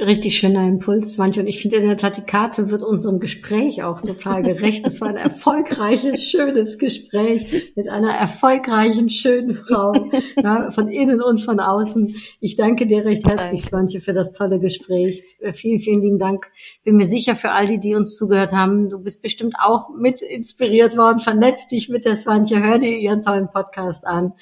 [0.00, 1.40] Richtig schöner Impuls, manche.
[1.40, 4.86] Und ich finde in der Tat, die Karte wird unserem Gespräch auch total gerecht.
[4.86, 9.92] Es war ein erfolgreiches, schönes Gespräch mit einer erfolgreichen, schönen Frau,
[10.42, 12.16] ja, von innen und von außen.
[12.40, 15.22] Ich danke dir recht herzlich, Swantje, für das tolle Gespräch.
[15.52, 16.50] Vielen, vielen lieben Dank.
[16.84, 20.22] Bin mir sicher für all die, die uns zugehört haben, du bist bestimmt auch mit
[20.22, 21.20] inspiriert worden.
[21.20, 24.32] Vernetz dich mit der Swantje, hör dir ihren tollen Podcast an.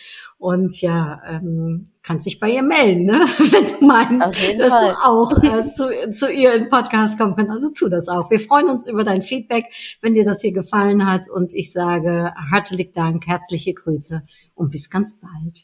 [0.41, 3.13] Und ja, ähm, kannst dich bei ihr melden, ne?
[3.51, 4.27] wenn du meinst,
[4.59, 4.89] dass Fall.
[4.89, 7.53] du auch äh, zu, zu ihr in Podcast kommen kannst.
[7.53, 8.31] Also tu das auch.
[8.31, 9.67] Wir freuen uns über dein Feedback,
[10.01, 11.29] wenn dir das hier gefallen hat.
[11.29, 14.23] Und ich sage herzlich Dank, herzliche Grüße
[14.55, 15.59] und bis ganz bald.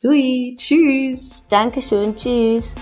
[0.00, 1.44] Dui, tschüss.
[1.48, 2.76] Dankeschön, tschüss.